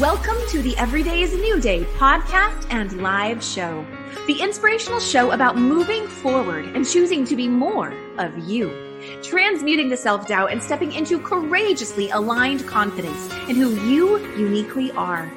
Welcome 0.00 0.36
to 0.50 0.62
the 0.62 0.76
Everyday 0.76 1.22
is 1.22 1.34
a 1.34 1.38
New 1.38 1.60
Day 1.60 1.82
podcast 1.96 2.68
and 2.70 3.02
live 3.02 3.42
show. 3.42 3.84
The 4.28 4.40
inspirational 4.40 5.00
show 5.00 5.32
about 5.32 5.56
moving 5.56 6.06
forward 6.06 6.66
and 6.66 6.86
choosing 6.88 7.24
to 7.24 7.34
be 7.34 7.48
more 7.48 7.92
of 8.16 8.38
you. 8.48 8.70
Transmuting 9.24 9.88
the 9.88 9.96
self 9.96 10.28
doubt 10.28 10.52
and 10.52 10.62
stepping 10.62 10.92
into 10.92 11.18
courageously 11.18 12.10
aligned 12.10 12.64
confidence 12.64 13.28
in 13.48 13.56
who 13.56 13.74
you 13.88 14.18
uniquely 14.36 14.92
are. 14.92 15.28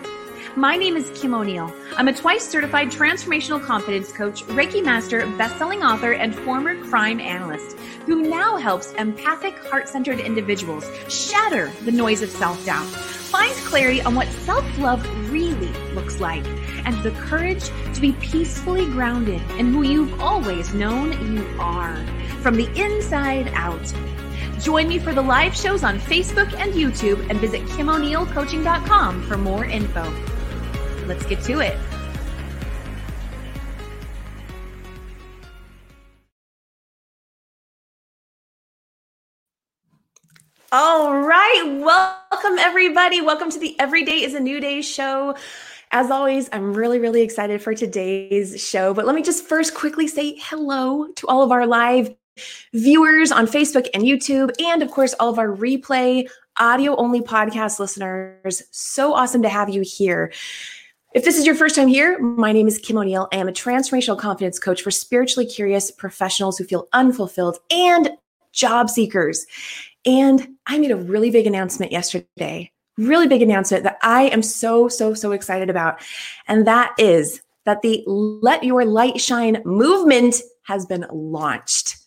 My 0.55 0.78
name 0.78 0.96
is 0.96 1.09
Kim 1.20 1.34
O'Neill. 1.34 1.73
I'm 1.98 2.07
a 2.07 2.14
twice 2.14 2.48
certified 2.48 2.91
transformational 2.91 3.64
confidence 3.64 4.12
coach, 4.12 4.43
Reiki 4.43 4.86
master, 4.86 5.25
best-selling 5.38 5.82
author, 5.82 6.12
and 6.12 6.36
former 6.36 6.75
crime 6.86 7.20
analyst 7.20 7.80
who 8.05 8.30
now 8.30 8.57
helps 8.57 8.91
empathic, 8.91 9.57
heart-centered 9.70 10.20
individuals 10.20 10.88
shatter 11.09 11.71
the 11.84 11.91
noise 11.91 12.21
of 12.21 12.30
self-doubt, 12.30 13.20
find 13.32 13.55
clarity 13.66 14.02
on 14.02 14.13
what 14.13 14.27
self-love 14.27 15.31
really 15.31 15.71
looks 15.94 16.20
like, 16.20 16.45
and 16.85 17.02
the 17.02 17.12
courage 17.12 17.63
to 17.94 18.02
be 18.02 18.12
peacefully 18.13 18.85
grounded 18.85 19.41
in 19.52 19.73
who 19.73 19.84
you've 19.84 20.20
always 20.20 20.73
known 20.73 21.13
you 21.34 21.48
are 21.57 21.95
from 22.41 22.57
the 22.57 22.70
inside 22.77 23.48
out. 23.54 23.81
Join 24.59 24.90
me 24.90 24.99
for 24.99 25.13
the 25.13 25.21
live 25.21 25.55
shows 25.55 25.81
on 25.84 25.98
Facebook 25.98 26.54
and 26.59 26.73
YouTube 26.73 27.30
and 27.30 27.40
visit 27.40 27.62
KimO'NeillCoaching.com 27.62 29.23
for 29.23 29.38
more 29.38 29.63
info. 29.63 30.04
Let's 31.07 31.26
get 31.26 31.41
to 31.43 31.62
it. 31.62 31.77
All 40.73 41.17
right. 41.17 41.80
Welcome, 41.81 42.57
everybody. 42.57 43.20
Welcome 43.20 43.52
to 43.52 43.59
the 43.59 43.77
Everyday 43.77 44.23
is 44.23 44.35
a 44.35 44.39
New 44.39 44.62
Day 44.62 44.81
show. 44.81 45.35
As 45.91 46.09
always, 46.09 46.48
I'm 46.53 46.73
really, 46.73 46.98
really 46.98 47.23
excited 47.23 47.62
for 47.62 47.75
today's 47.75 48.65
show. 48.65 48.93
But 48.93 49.05
let 49.05 49.13
me 49.13 49.21
just 49.21 49.46
first 49.46 49.73
quickly 49.76 50.07
say 50.07 50.37
hello 50.40 51.07
to 51.07 51.27
all 51.27 51.43
of 51.43 51.51
our 51.51 51.68
live 51.68 52.15
viewers 52.73 53.34
on 53.34 53.48
Facebook 53.48 53.90
and 53.93 54.04
YouTube, 54.04 54.51
and 54.62 54.81
of 54.81 54.90
course, 54.91 55.13
all 55.20 55.29
of 55.29 55.40
our 55.40 55.49
replay 55.49 56.29
audio 56.57 56.96
only 56.96 57.20
podcast 57.20 57.77
listeners. 57.77 58.63
So 58.71 59.13
awesome 59.13 59.41
to 59.41 59.49
have 59.49 59.70
you 59.70 59.81
here. 59.85 60.31
If 61.13 61.26
this 61.26 61.37
is 61.37 61.46
your 61.46 61.55
first 61.55 61.76
time 61.76 61.90
here, 61.90 62.18
my 62.18 62.53
name 62.53 62.70
is 62.70 62.79
Kim 62.79 62.98
O'Neill. 62.98 63.27
I 63.34 63.35
am 63.35 63.49
a 63.49 63.51
transformational 63.51 64.18
confidence 64.18 64.57
coach 64.57 64.81
for 64.81 64.91
spiritually 64.91 65.46
curious 65.46 65.91
professionals 65.91 66.57
who 66.57 66.63
feel 66.63 66.88
unfulfilled 66.94 67.57
and 67.69 68.12
job 68.53 68.90
seekers. 68.90 69.46
And 70.06 70.56
I 70.68 70.80
made 70.80 70.91
a 70.91 70.96
really 70.96 71.30
big 71.30 71.47
announcement 71.47 71.91
yesterday, 71.91 72.72
really 72.97 73.28
big 73.28 73.41
announcement 73.41 73.84
that 73.84 73.97
I 74.02 74.24
am 74.24 74.41
so, 74.41 74.88
so, 74.88 75.13
so 75.13 75.31
excited 75.31 75.69
about. 75.69 76.02
And 76.47 76.66
that 76.68 76.94
is 76.97 77.41
that 77.66 77.81
the 77.81 78.03
Let 78.08 78.63
Your 78.63 78.85
Light 78.85 79.22
Shine 79.22 79.62
movement 79.66 80.35
has 80.63 80.85
been 80.85 81.06
launched. 81.12 81.97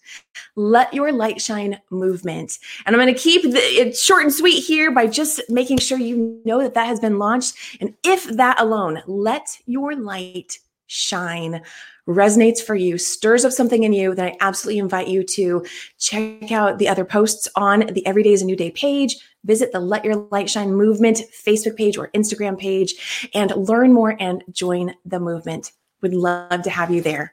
Let 0.56 0.92
Your 0.94 1.12
Light 1.12 1.40
Shine 1.40 1.80
movement. 1.90 2.58
And 2.86 2.94
I'm 2.94 3.02
going 3.02 3.14
to 3.14 3.20
keep 3.20 3.42
it 3.44 3.96
short 3.96 4.22
and 4.22 4.32
sweet 4.32 4.64
here 4.64 4.90
by 4.90 5.06
just 5.06 5.40
making 5.48 5.78
sure 5.78 5.98
you 5.98 6.40
know 6.44 6.60
that 6.60 6.74
that 6.74 6.86
has 6.86 7.00
been 7.00 7.18
launched. 7.18 7.56
And 7.80 7.94
if 8.04 8.24
that 8.36 8.60
alone, 8.60 9.02
Let 9.06 9.58
Your 9.66 9.94
Light 9.94 10.58
Shine 10.94 11.60
resonates 12.06 12.62
for 12.62 12.74
you, 12.74 12.98
stirs 12.98 13.44
up 13.44 13.52
something 13.52 13.82
in 13.82 13.92
you, 13.92 14.14
then 14.14 14.26
I 14.26 14.36
absolutely 14.40 14.78
invite 14.78 15.08
you 15.08 15.24
to 15.24 15.64
check 15.98 16.52
out 16.52 16.78
the 16.78 16.88
other 16.88 17.04
posts 17.04 17.48
on 17.56 17.80
the 17.80 18.06
Every 18.06 18.22
Day 18.22 18.32
is 18.32 18.42
a 18.42 18.44
New 18.44 18.56
Day 18.56 18.70
page. 18.70 19.16
Visit 19.44 19.72
the 19.72 19.80
Let 19.80 20.04
Your 20.04 20.16
Light 20.30 20.48
Shine 20.48 20.72
movement 20.72 21.22
Facebook 21.46 21.76
page 21.76 21.96
or 21.96 22.08
Instagram 22.08 22.58
page 22.58 23.28
and 23.34 23.50
learn 23.56 23.92
more 23.92 24.16
and 24.20 24.44
join 24.52 24.94
the 25.04 25.18
movement. 25.18 25.72
Would 26.02 26.14
love 26.14 26.62
to 26.62 26.70
have 26.70 26.90
you 26.90 27.00
there. 27.00 27.32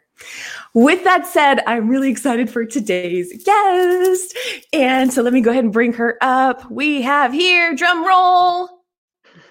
With 0.73 1.03
that 1.03 1.27
said, 1.27 1.61
I'm 1.67 1.89
really 1.89 2.09
excited 2.09 2.49
for 2.49 2.65
today's 2.65 3.33
guest. 3.43 4.37
And 4.71 5.11
so 5.11 5.21
let 5.21 5.33
me 5.33 5.41
go 5.41 5.51
ahead 5.51 5.63
and 5.63 5.73
bring 5.73 5.93
her 5.93 6.17
up. 6.21 6.69
We 6.71 7.01
have 7.01 7.33
here, 7.33 7.75
drum 7.75 8.07
roll, 8.07 8.69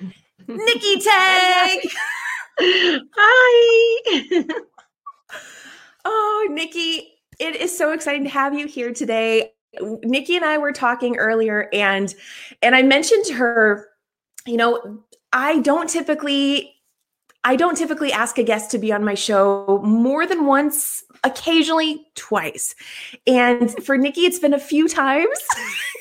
Nikki 0.48 1.00
Tag. 1.00 1.80
Hi. 2.62 4.44
oh, 6.04 6.48
Nikki, 6.50 7.14
it 7.38 7.56
is 7.56 7.76
so 7.76 7.92
exciting 7.92 8.24
to 8.24 8.30
have 8.30 8.52
you 8.54 8.66
here 8.66 8.92
today. 8.92 9.52
Nikki 9.80 10.36
and 10.36 10.44
I 10.44 10.58
were 10.58 10.72
talking 10.72 11.16
earlier 11.16 11.68
and 11.72 12.14
and 12.60 12.74
I 12.74 12.82
mentioned 12.82 13.24
to 13.26 13.34
her, 13.34 13.88
you 14.46 14.56
know, 14.56 15.00
I 15.32 15.60
don't 15.60 15.88
typically 15.88 16.74
I 17.42 17.56
don't 17.56 17.76
typically 17.76 18.12
ask 18.12 18.36
a 18.38 18.42
guest 18.42 18.70
to 18.72 18.78
be 18.78 18.92
on 18.92 19.02
my 19.02 19.14
show 19.14 19.80
more 19.82 20.26
than 20.26 20.44
once, 20.44 21.02
occasionally 21.24 22.06
twice. 22.14 22.74
And 23.26 23.70
for 23.82 23.96
Nikki, 23.96 24.22
it's 24.22 24.38
been 24.38 24.52
a 24.52 24.58
few 24.58 24.88
times. 24.88 25.38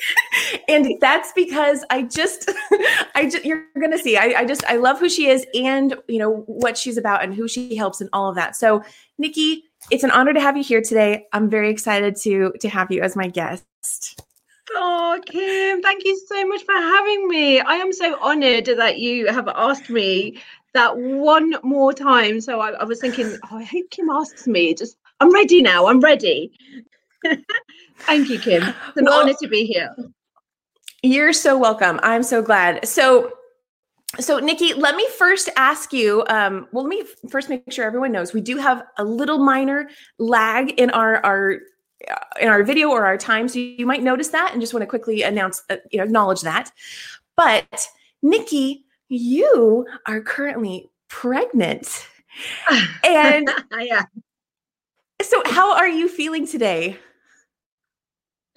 and 0.68 0.86
that's 1.00 1.32
because 1.32 1.82
I 1.88 2.02
just, 2.02 2.50
I 3.14 3.28
just, 3.30 3.44
you're 3.46 3.64
going 3.78 3.92
to 3.92 3.98
see, 3.98 4.18
I, 4.18 4.34
I 4.40 4.44
just, 4.44 4.64
I 4.64 4.76
love 4.76 4.98
who 4.98 5.08
she 5.08 5.28
is 5.28 5.46
and, 5.54 5.94
you 6.08 6.18
know, 6.18 6.42
what 6.46 6.76
she's 6.76 6.98
about 6.98 7.24
and 7.24 7.34
who 7.34 7.48
she 7.48 7.74
helps 7.74 8.02
and 8.02 8.10
all 8.12 8.28
of 8.28 8.34
that. 8.34 8.54
So, 8.54 8.82
Nikki, 9.16 9.64
it's 9.90 10.04
an 10.04 10.10
honor 10.10 10.34
to 10.34 10.40
have 10.40 10.58
you 10.58 10.62
here 10.62 10.82
today. 10.82 11.26
I'm 11.32 11.48
very 11.48 11.70
excited 11.70 12.16
to, 12.16 12.52
to 12.60 12.68
have 12.68 12.92
you 12.92 13.00
as 13.00 13.16
my 13.16 13.28
guest. 13.28 14.20
Oh, 14.72 15.20
Kim, 15.26 15.82
thank 15.82 16.04
you 16.04 16.16
so 16.28 16.46
much 16.46 16.62
for 16.64 16.74
having 16.74 17.28
me. 17.28 17.60
I 17.60 17.74
am 17.74 17.92
so 17.92 18.16
honored 18.20 18.66
that 18.66 18.98
you 18.98 19.26
have 19.26 19.48
asked 19.48 19.90
me 19.90 20.38
that 20.74 20.96
one 20.96 21.54
more 21.62 21.92
time. 21.92 22.40
So 22.40 22.60
I, 22.60 22.70
I 22.70 22.84
was 22.84 23.00
thinking, 23.00 23.36
oh, 23.50 23.56
I 23.56 23.64
hope 23.64 23.90
Kim 23.90 24.08
asks 24.10 24.46
me. 24.46 24.74
Just, 24.74 24.96
I'm 25.20 25.32
ready 25.32 25.62
now. 25.62 25.86
I'm 25.86 26.00
ready. 26.00 26.52
Thank 28.00 28.28
you, 28.28 28.38
Kim. 28.38 28.62
It's 28.62 28.96
an 28.96 29.04
well, 29.04 29.20
honor 29.20 29.34
to 29.40 29.48
be 29.48 29.66
here. 29.66 29.94
You're 31.02 31.32
so 31.32 31.58
welcome. 31.58 32.00
I'm 32.02 32.22
so 32.22 32.42
glad. 32.42 32.86
So, 32.86 33.32
so 34.18 34.38
Nikki, 34.38 34.74
let 34.74 34.96
me 34.96 35.06
first 35.18 35.48
ask 35.56 35.92
you. 35.92 36.24
Um, 36.28 36.68
well, 36.72 36.84
let 36.84 36.90
me 36.90 37.04
first 37.30 37.48
make 37.48 37.70
sure 37.70 37.84
everyone 37.84 38.12
knows 38.12 38.32
we 38.32 38.40
do 38.40 38.56
have 38.56 38.82
a 38.98 39.04
little 39.04 39.38
minor 39.38 39.88
lag 40.18 40.70
in 40.80 40.90
our 40.90 41.24
our 41.24 41.58
in 42.40 42.48
our 42.48 42.62
video 42.64 42.88
or 42.90 43.04
our 43.06 43.16
time, 43.16 43.48
so 43.48 43.58
you 43.58 43.86
might 43.86 44.02
notice 44.02 44.28
that, 44.28 44.52
and 44.52 44.60
just 44.60 44.74
want 44.74 44.82
to 44.82 44.86
quickly 44.86 45.22
announce, 45.22 45.62
uh, 45.70 45.76
you 45.90 45.98
know, 45.98 46.04
acknowledge 46.04 46.40
that. 46.40 46.72
But 47.36 47.86
Nikki 48.22 48.84
you 49.10 49.86
are 50.06 50.22
currently 50.22 50.88
pregnant. 51.08 52.06
And 53.04 53.50
yeah. 53.80 54.04
So 55.20 55.42
how 55.46 55.76
are 55.76 55.88
you 55.88 56.08
feeling 56.08 56.46
today? 56.46 56.96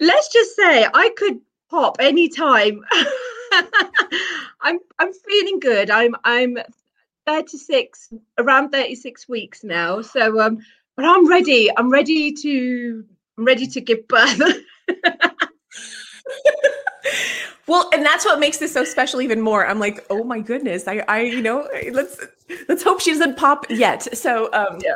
Let's 0.00 0.32
just 0.32 0.56
say 0.56 0.86
I 0.94 1.10
could 1.16 1.40
pop 1.68 1.96
anytime. 2.00 2.80
I'm 4.62 4.78
I'm 4.98 5.12
feeling 5.28 5.58
good. 5.58 5.90
I'm 5.90 6.14
I'm 6.24 6.56
36 7.26 8.14
around 8.38 8.70
36 8.70 9.28
weeks 9.28 9.64
now. 9.64 10.00
So 10.00 10.40
um 10.40 10.58
but 10.96 11.04
I'm 11.04 11.28
ready. 11.28 11.70
I'm 11.76 11.90
ready 11.90 12.32
to 12.32 13.04
I'm 13.36 13.44
ready 13.44 13.66
to 13.66 13.80
give 13.80 14.06
birth. 14.08 14.40
Well, 17.66 17.88
and 17.92 18.04
that's 18.04 18.24
what 18.24 18.38
makes 18.40 18.58
this 18.58 18.72
so 18.72 18.84
special 18.84 19.22
even 19.22 19.40
more. 19.40 19.66
I'm 19.66 19.78
like, 19.78 20.04
oh 20.10 20.22
my 20.22 20.40
goodness, 20.40 20.86
I, 20.86 21.02
I, 21.08 21.20
you 21.20 21.40
know, 21.40 21.66
let's 21.92 22.20
let's 22.68 22.82
hope 22.82 23.00
she 23.00 23.12
doesn't 23.12 23.36
pop 23.36 23.66
yet. 23.70 24.16
So, 24.16 24.50
um, 24.52 24.78
yeah. 24.82 24.94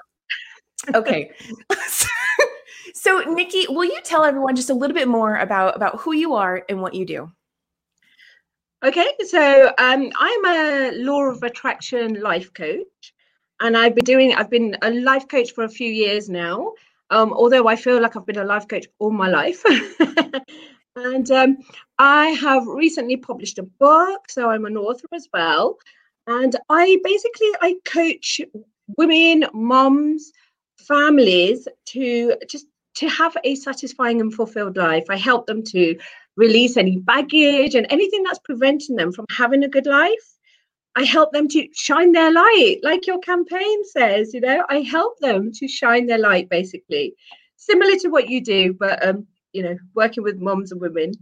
okay. 0.94 1.30
so, 2.94 3.20
Nikki, 3.20 3.66
will 3.68 3.84
you 3.84 4.00
tell 4.02 4.24
everyone 4.24 4.54
just 4.54 4.70
a 4.70 4.74
little 4.74 4.94
bit 4.94 5.08
more 5.08 5.36
about 5.36 5.76
about 5.76 6.00
who 6.00 6.14
you 6.14 6.34
are 6.34 6.64
and 6.68 6.82
what 6.82 6.94
you 6.94 7.06
do? 7.06 7.32
Okay, 8.84 9.08
so 9.26 9.72
um, 9.78 10.10
I'm 10.16 10.44
a 10.46 10.92
law 10.98 11.24
of 11.24 11.42
attraction 11.42 12.20
life 12.20 12.52
coach, 12.52 13.14
and 13.60 13.76
I've 13.76 13.94
been 13.94 14.04
doing. 14.04 14.34
I've 14.34 14.50
been 14.50 14.76
a 14.82 14.90
life 14.90 15.26
coach 15.26 15.52
for 15.52 15.64
a 15.64 15.68
few 15.70 15.90
years 15.90 16.28
now. 16.28 16.74
Um, 17.10 17.32
although 17.32 17.66
I 17.66 17.76
feel 17.76 18.00
like 18.02 18.14
I've 18.16 18.26
been 18.26 18.36
a 18.36 18.44
life 18.44 18.68
coach 18.68 18.86
all 18.98 19.10
my 19.10 19.28
life. 19.28 19.64
And 21.04 21.30
um, 21.30 21.58
I 21.98 22.30
have 22.30 22.66
recently 22.66 23.16
published 23.16 23.58
a 23.58 23.62
book, 23.62 24.28
so 24.28 24.50
I'm 24.50 24.64
an 24.64 24.76
author 24.76 25.06
as 25.14 25.28
well. 25.32 25.78
And 26.26 26.56
I 26.68 26.98
basically 27.04 27.48
I 27.60 27.76
coach 27.84 28.40
women, 28.96 29.44
moms, 29.54 30.32
families 30.78 31.68
to 31.86 32.34
just 32.48 32.66
to 32.96 33.08
have 33.08 33.36
a 33.44 33.54
satisfying 33.54 34.20
and 34.20 34.34
fulfilled 34.34 34.76
life. 34.76 35.04
I 35.08 35.16
help 35.16 35.46
them 35.46 35.62
to 35.66 35.96
release 36.36 36.76
any 36.76 36.98
baggage 36.98 37.76
and 37.76 37.86
anything 37.90 38.24
that's 38.24 38.40
preventing 38.40 38.96
them 38.96 39.12
from 39.12 39.26
having 39.30 39.62
a 39.62 39.68
good 39.68 39.86
life. 39.86 40.36
I 40.96 41.04
help 41.04 41.32
them 41.32 41.46
to 41.48 41.68
shine 41.74 42.10
their 42.10 42.32
light, 42.32 42.78
like 42.82 43.06
your 43.06 43.20
campaign 43.20 43.84
says. 43.84 44.34
You 44.34 44.40
know, 44.40 44.64
I 44.68 44.80
help 44.80 45.20
them 45.20 45.52
to 45.52 45.68
shine 45.68 46.06
their 46.06 46.18
light, 46.18 46.48
basically, 46.48 47.14
similar 47.56 47.94
to 48.00 48.08
what 48.08 48.28
you 48.28 48.40
do, 48.42 48.74
but 48.74 49.06
um, 49.06 49.26
you 49.52 49.62
know 49.62 49.76
working 49.94 50.22
with 50.22 50.38
moms 50.38 50.72
and 50.72 50.80
women 50.80 51.12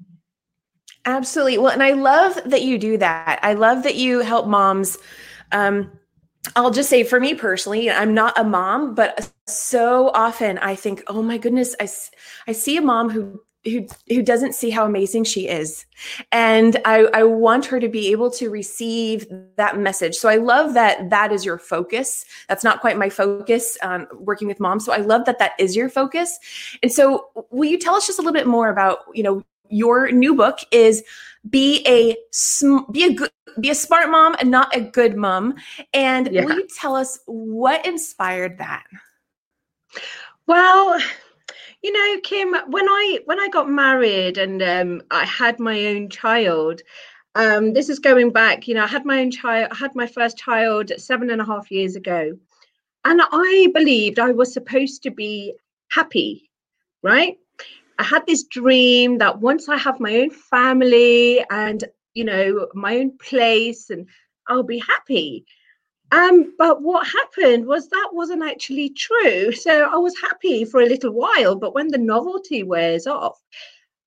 Absolutely. 1.06 1.58
Well, 1.58 1.72
and 1.72 1.84
I 1.84 1.92
love 1.92 2.36
that 2.46 2.62
you 2.62 2.78
do 2.78 2.98
that. 2.98 3.38
I 3.40 3.54
love 3.54 3.84
that 3.84 3.94
you 3.94 4.20
help 4.20 4.48
moms. 4.48 4.98
Um, 5.52 5.90
I'll 6.56 6.72
just 6.72 6.90
say 6.90 7.04
for 7.04 7.20
me 7.20 7.34
personally, 7.34 7.90
I'm 7.90 8.12
not 8.12 8.38
a 8.38 8.44
mom, 8.44 8.94
but 8.94 9.32
so 9.46 10.10
often 10.14 10.58
I 10.58 10.74
think, 10.74 11.02
oh 11.06 11.22
my 11.22 11.38
goodness, 11.38 11.74
I, 11.80 11.88
I 12.48 12.52
see 12.52 12.76
a 12.76 12.82
mom 12.82 13.10
who 13.10 13.40
who 13.66 13.86
who 14.08 14.22
doesn't 14.22 14.54
see 14.54 14.70
how 14.70 14.86
amazing 14.86 15.24
she 15.24 15.48
is. 15.48 15.84
And 16.32 16.80
I, 16.84 17.06
I 17.12 17.22
want 17.24 17.66
her 17.66 17.80
to 17.80 17.88
be 17.88 18.10
able 18.12 18.30
to 18.32 18.48
receive 18.48 19.26
that 19.56 19.78
message. 19.78 20.14
So 20.14 20.28
i 20.28 20.36
love 20.36 20.74
that 20.74 21.10
that 21.10 21.32
is 21.32 21.44
your 21.44 21.58
focus. 21.58 22.24
That's 22.48 22.64
not 22.64 22.80
quite 22.80 22.96
my 22.96 23.10
focus 23.10 23.76
um, 23.82 24.06
working 24.14 24.48
with 24.48 24.60
moms. 24.60 24.84
So 24.84 24.92
i 24.92 24.98
love 24.98 25.24
that 25.26 25.38
that 25.38 25.52
is 25.58 25.76
your 25.76 25.88
focus. 25.88 26.38
And 26.82 26.92
so 26.92 27.28
will 27.50 27.68
you 27.68 27.78
tell 27.78 27.94
us 27.94 28.06
just 28.06 28.18
a 28.18 28.22
little 28.22 28.32
bit 28.32 28.46
more 28.46 28.70
about 28.70 28.98
you 29.14 29.22
know 29.22 29.42
your 29.68 30.10
new 30.12 30.34
book 30.34 30.60
is 30.70 31.02
be 31.50 31.84
a 31.86 32.16
be 32.92 33.04
a 33.04 33.14
good 33.14 33.30
be 33.58 33.70
a 33.70 33.74
smart 33.74 34.10
mom 34.10 34.36
and 34.38 34.50
not 34.50 34.74
a 34.76 34.80
good 34.80 35.16
mom. 35.16 35.54
And 35.94 36.30
yeah. 36.30 36.44
will 36.44 36.56
you 36.56 36.68
tell 36.78 36.94
us 36.94 37.18
what 37.26 37.86
inspired 37.86 38.58
that? 38.58 38.84
Well 40.46 41.00
you 41.86 41.92
know 41.92 42.20
kim 42.22 42.52
when 42.68 42.88
i 42.88 43.20
when 43.26 43.38
i 43.38 43.48
got 43.48 43.70
married 43.70 44.38
and 44.38 44.60
um, 44.60 45.00
i 45.12 45.24
had 45.24 45.60
my 45.60 45.86
own 45.86 46.08
child 46.10 46.82
um, 47.36 47.74
this 47.74 47.88
is 47.88 48.00
going 48.00 48.30
back 48.30 48.66
you 48.66 48.74
know 48.74 48.82
i 48.82 48.88
had 48.88 49.04
my 49.04 49.20
own 49.20 49.30
child 49.30 49.68
i 49.70 49.74
had 49.76 49.94
my 49.94 50.06
first 50.06 50.36
child 50.36 50.90
seven 50.96 51.30
and 51.30 51.40
a 51.40 51.44
half 51.44 51.70
years 51.70 51.94
ago 51.94 52.36
and 53.04 53.20
i 53.30 53.68
believed 53.72 54.18
i 54.18 54.32
was 54.32 54.52
supposed 54.52 55.04
to 55.04 55.12
be 55.12 55.54
happy 55.90 56.50
right 57.02 57.36
I 57.98 58.02
had 58.02 58.26
this 58.26 58.44
dream 58.44 59.18
that 59.18 59.40
once 59.40 59.68
I 59.68 59.78
have 59.78 60.00
my 60.00 60.16
own 60.16 60.30
family 60.30 61.42
and 61.50 61.82
you 62.14 62.24
know 62.24 62.68
my 62.74 62.98
own 62.98 63.16
place 63.18 63.90
and 63.90 64.06
I'll 64.48 64.62
be 64.62 64.78
happy. 64.78 65.46
Um, 66.16 66.54
but 66.56 66.80
what 66.80 67.06
happened 67.06 67.66
was 67.66 67.88
that 67.88 68.08
wasn't 68.10 68.42
actually 68.42 68.88
true. 68.88 69.52
So 69.52 69.84
I 69.84 69.96
was 69.96 70.14
happy 70.18 70.64
for 70.64 70.80
a 70.80 70.86
little 70.86 71.12
while, 71.12 71.54
but 71.56 71.74
when 71.74 71.88
the 71.88 71.98
novelty 71.98 72.62
wears 72.62 73.06
off, 73.06 73.38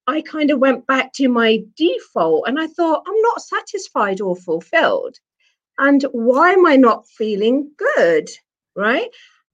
I 0.07 0.21
kind 0.21 0.49
of 0.49 0.57
went 0.57 0.87
back 0.87 1.13
to 1.13 1.27
my 1.27 1.59
default 1.77 2.47
and 2.47 2.59
I 2.59 2.65
thought, 2.65 3.03
I'm 3.07 3.21
not 3.21 3.43
satisfied 3.43 4.21
or 4.21 4.35
fulfilled. 4.35 5.17
And 5.77 6.01
why 6.11 6.53
am 6.53 6.65
I 6.65 6.77
not 6.77 7.07
feeling 7.07 7.71
good? 7.77 8.27
Right. 8.75 9.09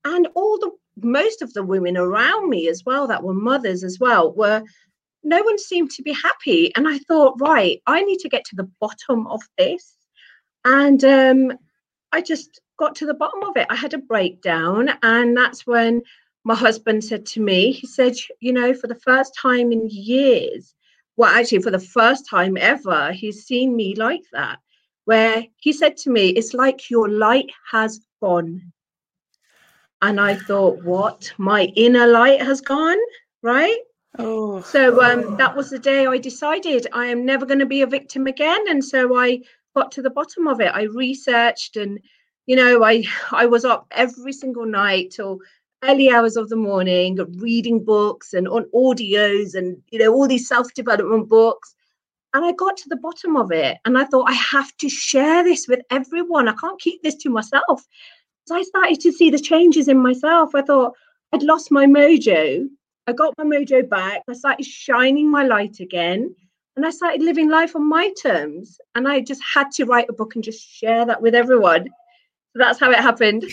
And 0.06 0.30
all 0.34 0.58
the 0.58 0.72
most 1.04 1.42
of 1.42 1.52
the 1.54 1.64
women 1.64 1.98
around 1.98 2.50
me 2.50 2.70
as 2.70 2.84
well 2.86 3.06
that 3.08 3.22
were 3.22 3.34
mothers 3.34 3.84
as 3.84 4.00
well 4.00 4.32
were 4.32 4.64
no 5.24 5.44
one 5.44 5.58
seemed 5.58 5.92
to 5.92 6.02
be 6.02 6.14
happy 6.14 6.74
and 6.76 6.88
i 6.88 6.98
thought 7.00 7.36
right 7.42 7.82
i 7.86 8.02
need 8.02 8.20
to 8.20 8.30
get 8.30 8.46
to 8.46 8.56
the 8.56 8.72
bottom 8.80 9.28
of 9.28 9.42
this 9.58 9.98
and 10.64 11.04
um, 11.04 11.52
i 12.16 12.22
just 12.22 12.62
got 12.78 12.96
to 12.96 13.06
the 13.06 13.14
bottom 13.14 13.44
of 13.44 13.56
it 13.56 13.68
i 13.70 13.76
had 13.76 13.94
a 13.94 14.08
breakdown 14.14 14.90
and 15.04 15.36
that's 15.36 15.66
when 15.68 16.02
my 16.44 16.56
husband 16.56 17.04
said 17.04 17.26
to 17.26 17.42
me 17.42 17.72
he 17.72 17.88
said 17.88 18.14
you 18.40 18.54
know 18.54 18.74
for 18.74 18.88
the 18.88 19.02
first 19.10 19.34
time 19.40 19.72
in 19.72 19.88
years 19.90 20.74
well 21.18 21.34
actually 21.34 21.62
for 21.62 21.72
the 21.72 21.88
first 21.98 22.28
time 22.30 22.58
ever 22.58 23.12
he's 23.12 23.46
seen 23.46 23.76
me 23.76 23.96
like 23.96 24.24
that 24.32 24.60
where 25.06 25.44
he 25.58 25.72
said 25.72 25.96
to 25.96 26.10
me 26.10 26.30
it's 26.30 26.54
like 26.54 26.90
your 26.90 27.10
light 27.10 27.50
has 27.72 28.00
gone 28.22 28.62
and 30.02 30.20
I 30.20 30.36
thought, 30.36 30.84
what? 30.84 31.32
My 31.38 31.64
inner 31.76 32.08
light 32.08 32.42
has 32.42 32.62
gone, 32.62 32.98
right? 33.42 33.78
Oh. 34.20 34.62
So 34.62 35.02
um, 35.04 35.36
that 35.38 35.56
was 35.56 35.70
the 35.70 35.80
day 35.80 36.06
I 36.06 36.18
decided 36.18 36.88
I 36.94 37.08
am 37.08 37.26
never 37.26 37.46
going 37.46 37.60
to 37.60 37.66
be 37.66 37.82
a 37.82 37.88
victim 37.88 38.28
again, 38.28 38.64
and 38.70 38.84
so 38.84 39.18
I 39.18 39.42
got 39.76 39.92
to 39.94 40.02
the 40.02 40.10
bottom 40.10 40.48
of 40.48 40.60
it. 40.62 40.72
I 40.74 40.84
researched, 40.84 41.78
and 41.78 42.00
you 42.48 42.56
know, 42.56 42.84
I 42.84 43.04
I 43.32 43.46
was 43.46 43.66
up 43.66 43.88
every 43.92 44.34
single 44.34 44.66
night 44.66 45.12
till 45.12 45.40
early 45.84 46.10
hours 46.10 46.36
of 46.36 46.50
the 46.50 46.56
morning, 46.56 47.18
reading 47.38 47.84
books 47.84 48.34
and 48.34 48.48
on 48.48 48.66
audios, 48.74 49.56
and 49.56 49.82
you 49.92 50.00
know, 50.00 50.14
all 50.14 50.28
these 50.28 50.48
self 50.48 50.74
development 50.74 51.30
books. 51.30 51.76
And 52.34 52.44
I 52.44 52.52
got 52.52 52.76
to 52.78 52.90
the 52.90 52.98
bottom 52.98 53.38
of 53.38 53.52
it, 53.52 53.78
and 53.86 53.98
I 53.98 54.06
thought 54.06 54.30
I 54.30 54.34
have 54.34 54.76
to 54.78 54.90
share 54.90 55.44
this 55.44 55.68
with 55.68 55.80
everyone. 55.90 56.50
I 56.50 56.54
can't 56.54 56.82
keep 56.82 57.02
this 57.02 57.16
to 57.16 57.30
myself. 57.30 57.86
So 58.48 58.56
I 58.56 58.62
started 58.62 59.00
to 59.02 59.12
see 59.12 59.30
the 59.30 59.40
changes 59.40 59.88
in 59.88 59.98
myself. 59.98 60.54
I 60.54 60.62
thought 60.62 60.94
I'd 61.32 61.44
lost 61.44 61.72
my 61.72 61.86
mojo. 61.86 62.68
I 63.08 63.14
got 63.14 63.34
my 63.38 63.44
mojo 63.44 63.88
back. 63.88 64.24
I 64.28 64.34
started 64.34 64.66
shining 64.66 65.30
my 65.30 65.44
light 65.44 65.80
again. 65.80 66.36
And 66.76 66.86
I 66.86 66.90
started 66.90 67.22
living 67.22 67.50
life 67.50 67.76
on 67.76 67.88
my 67.88 68.12
terms. 68.22 68.80
And 68.96 69.08
I 69.08 69.22
just 69.22 69.42
had 69.42 69.72
to 69.74 69.86
write 69.86 70.08
a 70.10 70.14
book 70.14 70.36
and 70.36 70.44
just 70.44 70.68
share 70.68 71.06
that 71.06 71.22
with 71.22 71.34
everyone. 71.34 71.86
So 71.86 72.60
that's 72.60 72.80
how 72.80 72.92
it 72.92 73.00
happened. 73.00 73.46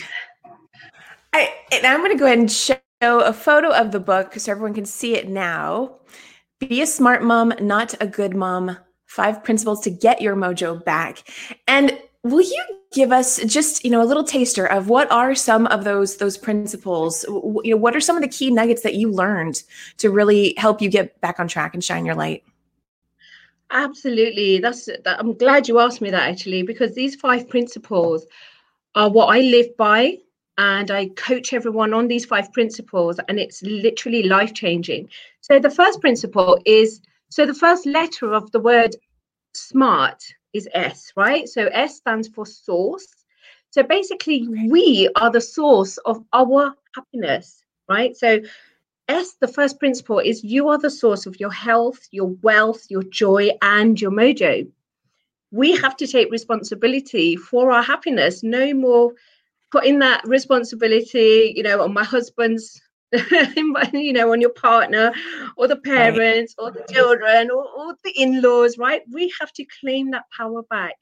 I, 1.32 1.52
and 1.72 1.86
I'm 1.86 2.00
going 2.00 2.12
to 2.12 2.19
go 2.19 2.26
ahead 2.26 2.38
and 2.38 2.50
show 2.50 2.78
a 3.02 3.32
photo 3.32 3.70
of 3.72 3.92
the 3.92 4.00
book 4.00 4.34
so 4.34 4.52
everyone 4.52 4.74
can 4.74 4.86
see 4.86 5.14
it 5.14 5.28
now. 5.28 5.96
Be 6.58 6.82
a 6.82 6.86
smart 6.86 7.22
mom, 7.22 7.52
not 7.60 7.94
a 8.00 8.06
good 8.06 8.34
mom. 8.34 8.76
Five 9.06 9.44
principles 9.44 9.80
to 9.82 9.90
get 9.90 10.20
your 10.20 10.36
mojo 10.36 10.84
back. 10.84 11.28
And 11.68 11.98
will 12.22 12.42
you 12.42 12.64
give 12.92 13.10
us 13.10 13.42
just 13.44 13.84
you 13.84 13.90
know 13.90 14.02
a 14.02 14.04
little 14.04 14.22
taster 14.22 14.66
of 14.66 14.88
what 14.88 15.10
are 15.10 15.34
some 15.34 15.66
of 15.68 15.82
those 15.82 16.18
those 16.18 16.38
principles 16.38 17.25
you 17.64 17.72
know 17.72 17.76
what 17.76 17.96
are 17.96 18.00
some 18.00 18.16
of 18.16 18.22
the 18.22 18.28
key 18.28 18.50
nuggets 18.50 18.82
that 18.82 18.94
you 18.94 19.10
learned 19.10 19.62
to 19.96 20.10
really 20.10 20.54
help 20.56 20.80
you 20.80 20.88
get 20.88 21.18
back 21.20 21.40
on 21.40 21.48
track 21.48 21.75
and 21.75 21.82
shine 21.82 22.04
your 22.04 22.14
light 22.14 22.44
absolutely 23.72 24.58
that's 24.58 24.86
that, 24.86 25.19
i'm 25.19 25.34
glad 25.34 25.66
you 25.69 25.78
asked 25.78 26.00
me 26.00 26.10
that 26.10 26.28
actually 26.28 26.62
because 26.62 26.94
these 26.94 27.14
five 27.16 27.48
principles 27.48 28.26
are 28.94 29.10
what 29.10 29.26
i 29.26 29.40
live 29.40 29.76
by 29.76 30.16
and 30.58 30.90
i 30.90 31.06
coach 31.16 31.52
everyone 31.52 31.92
on 31.94 32.06
these 32.06 32.24
five 32.24 32.52
principles 32.52 33.19
and 33.28 33.38
it's 33.38 33.62
literally 33.62 34.24
life 34.24 34.54
changing 34.54 35.08
so 35.40 35.58
the 35.58 35.70
first 35.70 36.00
principle 36.00 36.58
is 36.66 37.00
so 37.30 37.46
the 37.46 37.54
first 37.54 37.86
letter 37.86 38.34
of 38.34 38.50
the 38.52 38.60
word 38.60 38.94
smart 39.54 40.22
is 40.52 40.68
S, 40.75 41.12
right? 41.16 41.48
So 41.48 41.66
S 41.68 41.96
stands 41.96 42.28
for 42.28 42.46
source. 42.46 43.06
So 43.70 43.82
basically, 43.82 44.48
we 44.68 45.08
are 45.16 45.30
the 45.30 45.40
source 45.40 45.96
of 45.98 46.22
our 46.32 46.75
happiness, 46.94 47.64
right? 47.88 48.16
So 48.16 48.40
S, 49.12 49.35
the 49.41 49.49
first 49.49 49.79
principle 49.79 50.19
is 50.19 50.43
you 50.43 50.69
are 50.69 50.79
the 50.79 50.91
source 50.91 51.26
of 51.26 51.38
your 51.38 51.53
health, 51.53 52.00
your 52.11 52.29
wealth, 52.43 52.87
your 52.88 53.03
joy, 53.03 53.50
and 53.61 54.00
your 54.00 54.11
mojo. 54.11 54.67
We 55.50 55.76
have 55.76 55.97
to 55.99 56.06
take 56.06 56.31
responsibility 56.31 57.37
for 57.37 57.70
our 57.73 57.82
happiness. 57.82 58.43
No 58.43 58.73
more 58.73 59.12
putting 59.71 59.99
that 59.99 60.26
responsibility, 60.26 61.52
you 61.57 61.62
know, 61.62 61.83
on 61.83 61.92
my 61.92 62.04
husband's 62.04 62.81
you 63.92 64.12
know, 64.12 64.33
on 64.33 64.40
your 64.40 64.50
partner 64.50 65.12
or 65.57 65.69
the 65.69 65.76
parents 65.76 66.54
right. 66.59 66.64
or 66.64 66.71
the 66.71 66.85
children 66.90 67.50
or, 67.50 67.69
or 67.76 67.95
the 68.04 68.11
in 68.16 68.40
laws, 68.40 68.78
right? 68.78 69.02
We 69.12 69.33
have 69.38 69.52
to 69.52 69.66
claim 69.81 70.11
that 70.12 70.25
power 70.35 70.62
back. 70.62 70.97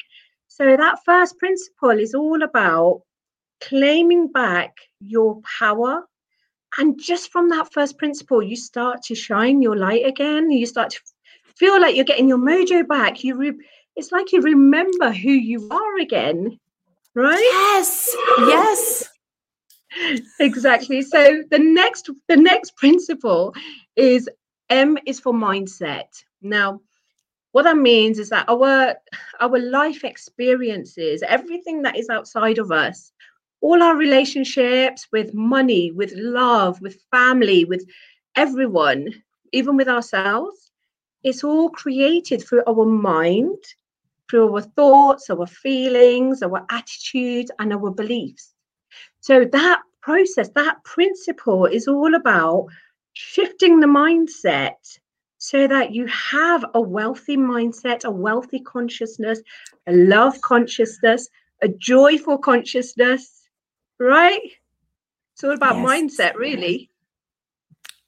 So, 0.48 0.76
that 0.76 0.98
first 1.04 1.38
principle 1.38 1.90
is 1.90 2.14
all 2.14 2.42
about 2.42 3.02
claiming 3.60 4.32
back 4.32 4.76
your 5.00 5.40
power. 5.58 6.04
And 6.78 6.98
just 7.00 7.32
from 7.32 7.48
that 7.50 7.72
first 7.72 7.98
principle, 7.98 8.42
you 8.42 8.56
start 8.56 9.02
to 9.04 9.14
shine 9.14 9.60
your 9.60 9.76
light 9.76 10.06
again. 10.06 10.50
You 10.50 10.66
start 10.66 10.90
to 10.90 11.00
feel 11.56 11.80
like 11.80 11.96
you're 11.96 12.04
getting 12.04 12.28
your 12.28 12.38
mojo 12.38 12.86
back. 12.86 13.24
You 13.24 13.36
re- 13.36 13.66
it's 13.96 14.12
like 14.12 14.32
you 14.32 14.40
remember 14.40 15.10
who 15.10 15.32
you 15.32 15.68
are 15.70 15.98
again, 15.98 16.58
right? 17.14 17.38
Yes, 17.38 18.16
yes 18.38 19.08
exactly 20.40 21.02
so 21.02 21.42
the 21.50 21.58
next 21.58 22.10
the 22.28 22.36
next 22.36 22.76
principle 22.76 23.54
is 23.96 24.28
m 24.68 24.96
is 25.06 25.18
for 25.18 25.32
mindset 25.32 26.08
now 26.42 26.80
what 27.52 27.64
that 27.64 27.76
means 27.76 28.18
is 28.18 28.28
that 28.28 28.48
our 28.48 28.94
our 29.40 29.58
life 29.58 30.04
experiences 30.04 31.22
everything 31.26 31.82
that 31.82 31.96
is 31.96 32.08
outside 32.08 32.58
of 32.58 32.70
us 32.70 33.12
all 33.60 33.82
our 33.82 33.96
relationships 33.96 35.06
with 35.12 35.34
money 35.34 35.92
with 35.92 36.12
love 36.16 36.80
with 36.80 37.02
family 37.10 37.64
with 37.64 37.84
everyone 38.36 39.08
even 39.52 39.76
with 39.76 39.88
ourselves 39.88 40.70
it's 41.22 41.44
all 41.44 41.68
created 41.70 42.42
through 42.42 42.62
our 42.66 42.86
mind 42.86 43.58
through 44.30 44.54
our 44.54 44.62
thoughts 44.62 45.28
our 45.28 45.46
feelings 45.46 46.42
our 46.42 46.64
attitudes 46.70 47.50
and 47.58 47.72
our 47.72 47.90
beliefs. 47.90 48.54
So 49.20 49.44
that 49.44 49.82
process, 50.00 50.48
that 50.50 50.82
principle 50.84 51.66
is 51.66 51.86
all 51.88 52.14
about 52.14 52.66
shifting 53.12 53.80
the 53.80 53.86
mindset 53.86 54.98
so 55.38 55.66
that 55.66 55.92
you 55.92 56.06
have 56.06 56.64
a 56.74 56.80
wealthy 56.80 57.36
mindset, 57.36 58.04
a 58.04 58.10
wealthy 58.10 58.60
consciousness, 58.60 59.40
a 59.86 59.92
love 59.92 60.40
consciousness, 60.42 61.28
a 61.62 61.68
joyful 61.68 62.38
consciousness, 62.38 63.39
right? 64.00 64.40
It's 65.34 65.44
all 65.44 65.52
about 65.52 65.76
yes. 65.76 65.86
mindset, 65.86 66.34
really. 66.34 66.90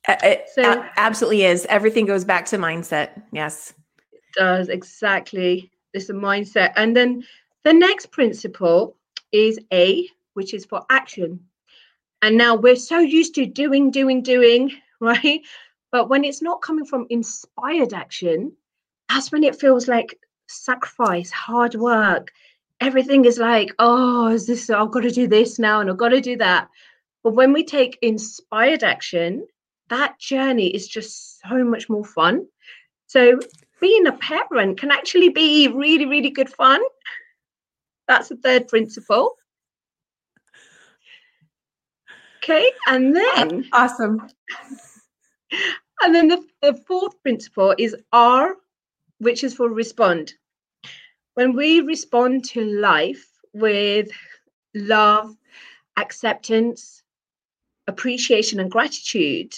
It 0.08 0.48
so, 0.52 0.84
absolutely 0.96 1.44
is. 1.44 1.64
Everything 1.66 2.06
goes 2.06 2.24
back 2.24 2.46
to 2.46 2.58
mindset. 2.58 3.22
Yes. 3.32 3.72
It 4.12 4.20
does 4.36 4.68
exactly. 4.68 5.70
It's 5.94 6.08
a 6.08 6.14
mindset. 6.14 6.72
And 6.76 6.96
then 6.96 7.24
the 7.62 7.72
next 7.72 8.10
principle 8.10 8.96
is 9.30 9.60
A, 9.72 10.08
which 10.34 10.54
is 10.54 10.64
for 10.64 10.82
action. 10.90 11.38
And 12.22 12.36
now 12.36 12.54
we're 12.56 12.76
so 12.76 12.98
used 12.98 13.34
to 13.36 13.46
doing, 13.46 13.90
doing, 13.90 14.22
doing, 14.22 14.72
right? 15.00 15.40
But 15.92 16.08
when 16.08 16.24
it's 16.24 16.42
not 16.42 16.62
coming 16.62 16.84
from 16.84 17.06
inspired 17.10 17.92
action, 17.92 18.52
that's 19.08 19.30
when 19.30 19.44
it 19.44 19.60
feels 19.60 19.88
like 19.88 20.18
sacrifice, 20.48 21.30
hard 21.30 21.74
work. 21.74 22.32
Everything 22.82 23.24
is 23.24 23.38
like, 23.38 23.72
oh, 23.78 24.28
is 24.28 24.46
this, 24.46 24.68
I've 24.68 24.90
got 24.90 25.02
to 25.02 25.10
do 25.10 25.28
this 25.28 25.58
now 25.58 25.80
and 25.80 25.88
I've 25.88 25.96
got 25.96 26.08
to 26.08 26.20
do 26.20 26.36
that. 26.38 26.68
But 27.22 27.34
when 27.34 27.52
we 27.52 27.62
take 27.64 27.96
inspired 28.02 28.82
action, 28.82 29.46
that 29.88 30.18
journey 30.18 30.66
is 30.66 30.88
just 30.88 31.40
so 31.40 31.62
much 31.62 31.88
more 31.88 32.04
fun. 32.04 32.46
So 33.06 33.38
being 33.80 34.08
a 34.08 34.12
parent 34.12 34.80
can 34.80 34.90
actually 34.90 35.28
be 35.28 35.68
really, 35.68 36.06
really 36.06 36.30
good 36.30 36.50
fun. 36.50 36.80
That's 38.08 38.30
the 38.30 38.36
third 38.36 38.66
principle. 38.66 39.36
Okay, 42.38 42.68
and 42.88 43.14
then 43.14 43.68
awesome. 43.72 44.28
And 46.02 46.12
then 46.12 46.26
the, 46.26 46.44
the 46.62 46.74
fourth 46.88 47.22
principle 47.22 47.76
is 47.78 47.94
R, 48.12 48.56
which 49.18 49.44
is 49.44 49.54
for 49.54 49.68
respond. 49.68 50.34
When 51.34 51.56
we 51.56 51.80
respond 51.80 52.44
to 52.46 52.60
life 52.62 53.26
with 53.54 54.10
love, 54.74 55.34
acceptance, 55.96 57.02
appreciation, 57.86 58.60
and 58.60 58.70
gratitude, 58.70 59.54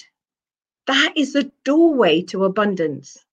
that 0.86 1.12
is 1.16 1.32
the 1.32 1.50
doorway 1.64 2.22
to 2.22 2.44
abundance. 2.44 3.24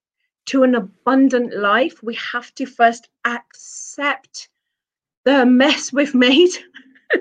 To 0.45 0.63
an 0.63 0.73
abundant 0.73 1.55
life, 1.55 2.01
we 2.01 2.15
have 2.15 2.53
to 2.55 2.65
first 2.65 3.09
accept 3.25 4.49
the 5.23 5.45
mess 5.45 5.93
we've 5.93 6.15
made. 6.15 6.51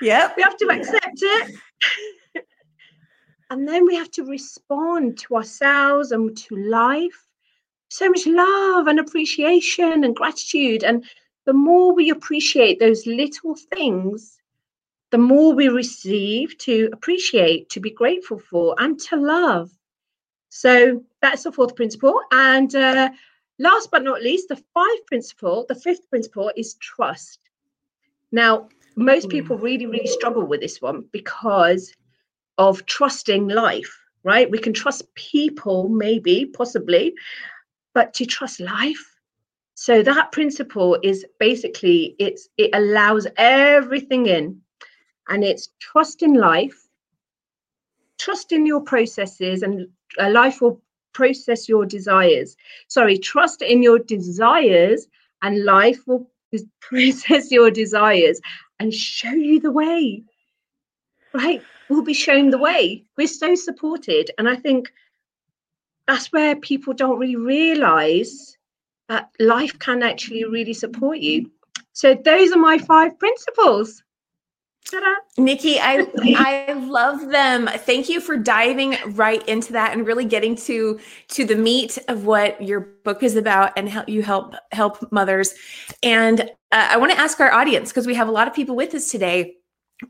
yep. 0.00 0.34
We 0.36 0.42
have 0.42 0.56
to 0.56 0.68
accept 0.70 1.18
it. 1.20 1.54
and 3.50 3.68
then 3.68 3.84
we 3.84 3.94
have 3.94 4.10
to 4.12 4.24
respond 4.24 5.18
to 5.18 5.36
ourselves 5.36 6.12
and 6.12 6.34
to 6.38 6.56
life. 6.56 7.29
So 7.90 8.08
much 8.08 8.26
love 8.26 8.86
and 8.86 8.98
appreciation 8.98 10.04
and 10.04 10.16
gratitude. 10.16 10.84
And 10.84 11.04
the 11.44 11.52
more 11.52 11.92
we 11.92 12.10
appreciate 12.10 12.78
those 12.78 13.06
little 13.06 13.56
things, 13.56 14.38
the 15.10 15.18
more 15.18 15.52
we 15.52 15.68
receive 15.68 16.56
to 16.58 16.88
appreciate, 16.92 17.68
to 17.70 17.80
be 17.80 17.90
grateful 17.90 18.38
for, 18.38 18.76
and 18.78 18.98
to 19.00 19.16
love. 19.16 19.70
So 20.50 21.02
that's 21.20 21.42
the 21.42 21.52
fourth 21.52 21.74
principle. 21.74 22.20
And 22.30 22.72
uh, 22.74 23.10
last 23.58 23.90
but 23.90 24.04
not 24.04 24.22
least, 24.22 24.48
the 24.48 24.56
fifth 24.56 25.06
principle, 25.06 25.66
the 25.68 25.74
fifth 25.74 26.08
principle 26.10 26.52
is 26.56 26.74
trust. 26.74 27.40
Now, 28.30 28.68
most 28.94 29.24
hmm. 29.24 29.30
people 29.30 29.58
really, 29.58 29.86
really 29.86 30.06
struggle 30.06 30.44
with 30.44 30.60
this 30.60 30.80
one 30.80 31.06
because 31.10 31.92
of 32.56 32.86
trusting 32.86 33.48
life, 33.48 33.98
right? 34.22 34.48
We 34.48 34.58
can 34.58 34.72
trust 34.72 35.12
people, 35.14 35.88
maybe, 35.88 36.46
possibly, 36.46 37.14
but 37.94 38.14
to 38.14 38.26
trust 38.26 38.60
life. 38.60 39.16
So 39.74 40.02
that 40.02 40.32
principle 40.32 40.98
is 41.02 41.24
basically 41.38 42.14
it's 42.18 42.48
it 42.58 42.70
allows 42.74 43.26
everything 43.36 44.26
in 44.26 44.60
and 45.28 45.44
it's 45.44 45.70
trust 45.78 46.22
in 46.22 46.34
life, 46.34 46.88
trust 48.18 48.52
in 48.52 48.66
your 48.66 48.82
processes, 48.82 49.62
and 49.62 49.88
life 50.18 50.60
will 50.60 50.82
process 51.12 51.68
your 51.68 51.86
desires. 51.86 52.56
Sorry, 52.88 53.16
trust 53.16 53.62
in 53.62 53.82
your 53.82 53.98
desires, 53.98 55.06
and 55.42 55.64
life 55.64 56.00
will 56.06 56.30
process 56.80 57.50
your 57.50 57.70
desires 57.70 58.40
and 58.80 58.92
show 58.92 59.32
you 59.32 59.60
the 59.60 59.72
way. 59.72 60.22
Right? 61.32 61.62
We'll 61.88 62.02
be 62.02 62.14
shown 62.14 62.50
the 62.50 62.58
way. 62.58 63.04
We're 63.16 63.28
so 63.28 63.54
supported. 63.54 64.30
And 64.38 64.48
I 64.48 64.56
think 64.56 64.92
that's 66.10 66.32
where 66.32 66.56
people 66.56 66.92
don't 66.92 67.18
really 67.18 67.36
realize 67.36 68.56
that 69.08 69.30
life 69.38 69.78
can 69.78 70.02
actually 70.02 70.44
really 70.44 70.72
support 70.72 71.18
you. 71.18 71.50
So, 71.92 72.14
those 72.14 72.52
are 72.52 72.58
my 72.58 72.78
five 72.78 73.18
principles. 73.18 74.02
Ta-da. 74.90 75.42
Nikki, 75.42 75.78
I 75.78 76.06
I 76.68 76.72
love 76.72 77.28
them. 77.28 77.68
Thank 77.68 78.08
you 78.08 78.20
for 78.20 78.36
diving 78.36 78.96
right 79.10 79.46
into 79.48 79.72
that 79.72 79.92
and 79.92 80.06
really 80.06 80.24
getting 80.24 80.56
to 80.56 80.98
to 81.28 81.44
the 81.44 81.54
meat 81.54 81.96
of 82.08 82.24
what 82.24 82.60
your 82.60 82.80
book 83.04 83.22
is 83.22 83.36
about 83.36 83.72
and 83.76 83.88
how 83.88 84.04
you 84.08 84.22
help 84.22 84.54
help 84.72 85.12
mothers. 85.12 85.54
And 86.02 86.40
uh, 86.72 86.88
I 86.90 86.96
want 86.96 87.12
to 87.12 87.18
ask 87.18 87.38
our 87.40 87.52
audience 87.52 87.90
because 87.90 88.06
we 88.06 88.14
have 88.14 88.28
a 88.28 88.32
lot 88.32 88.48
of 88.48 88.54
people 88.54 88.74
with 88.74 88.94
us 88.94 89.10
today. 89.10 89.54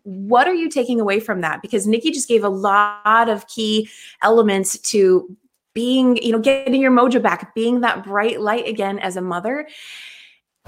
What 0.04 0.46
are 0.46 0.54
you 0.54 0.70
taking 0.70 1.00
away 1.00 1.20
from 1.20 1.40
that? 1.40 1.62
Because 1.62 1.86
Nikki 1.86 2.10
just 2.10 2.28
gave 2.28 2.44
a 2.44 2.48
lot 2.48 3.28
of 3.28 3.46
key 3.48 3.90
elements 4.22 4.78
to 4.92 5.36
being, 5.74 6.16
you 6.16 6.32
know, 6.32 6.38
getting 6.38 6.80
your 6.80 6.90
mojo 6.90 7.22
back, 7.22 7.54
being 7.54 7.80
that 7.80 8.04
bright 8.04 8.40
light 8.40 8.66
again 8.66 8.98
as 8.98 9.16
a 9.16 9.20
mother. 9.20 9.68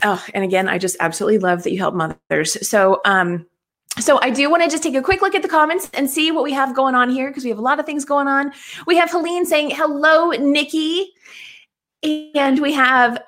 Oh, 0.02 0.25
and 0.35 0.44
again, 0.44 0.68
I 0.68 0.78
just 0.78 0.97
absolutely 1.00 1.38
love 1.38 1.62
that 1.64 1.73
you 1.73 1.78
help 1.78 1.94
mothers. 1.94 2.66
So, 2.66 3.00
um, 3.04 3.47
so 3.99 4.18
I 4.23 4.30
do 4.30 4.50
want 4.50 4.62
to 4.62 4.71
just 4.71 4.82
take 4.82 4.94
a 4.94 5.02
quick 5.02 5.21
look 5.21 5.35
at 5.35 5.42
the 5.42 5.49
comments 5.49 5.90
and 5.92 6.09
see 6.09 6.30
what 6.30 6.44
we 6.44 6.52
have 6.52 6.75
going 6.75 6.94
on 6.94 7.11
here 7.11 7.28
because 7.28 7.44
we 7.44 7.50
have 7.50 7.59
a 7.59 7.62
lot 7.62 7.78
of 7.78 7.85
things 7.85 8.04
going 8.04 8.26
on. 8.26 8.52
We 8.87 8.97
have 8.97 9.11
Helene 9.11 9.44
saying, 9.44 9.71
hello, 9.71 10.30
Nikki. 10.30 11.12
And 12.02 12.61
we 12.61 12.73
have 12.73 13.23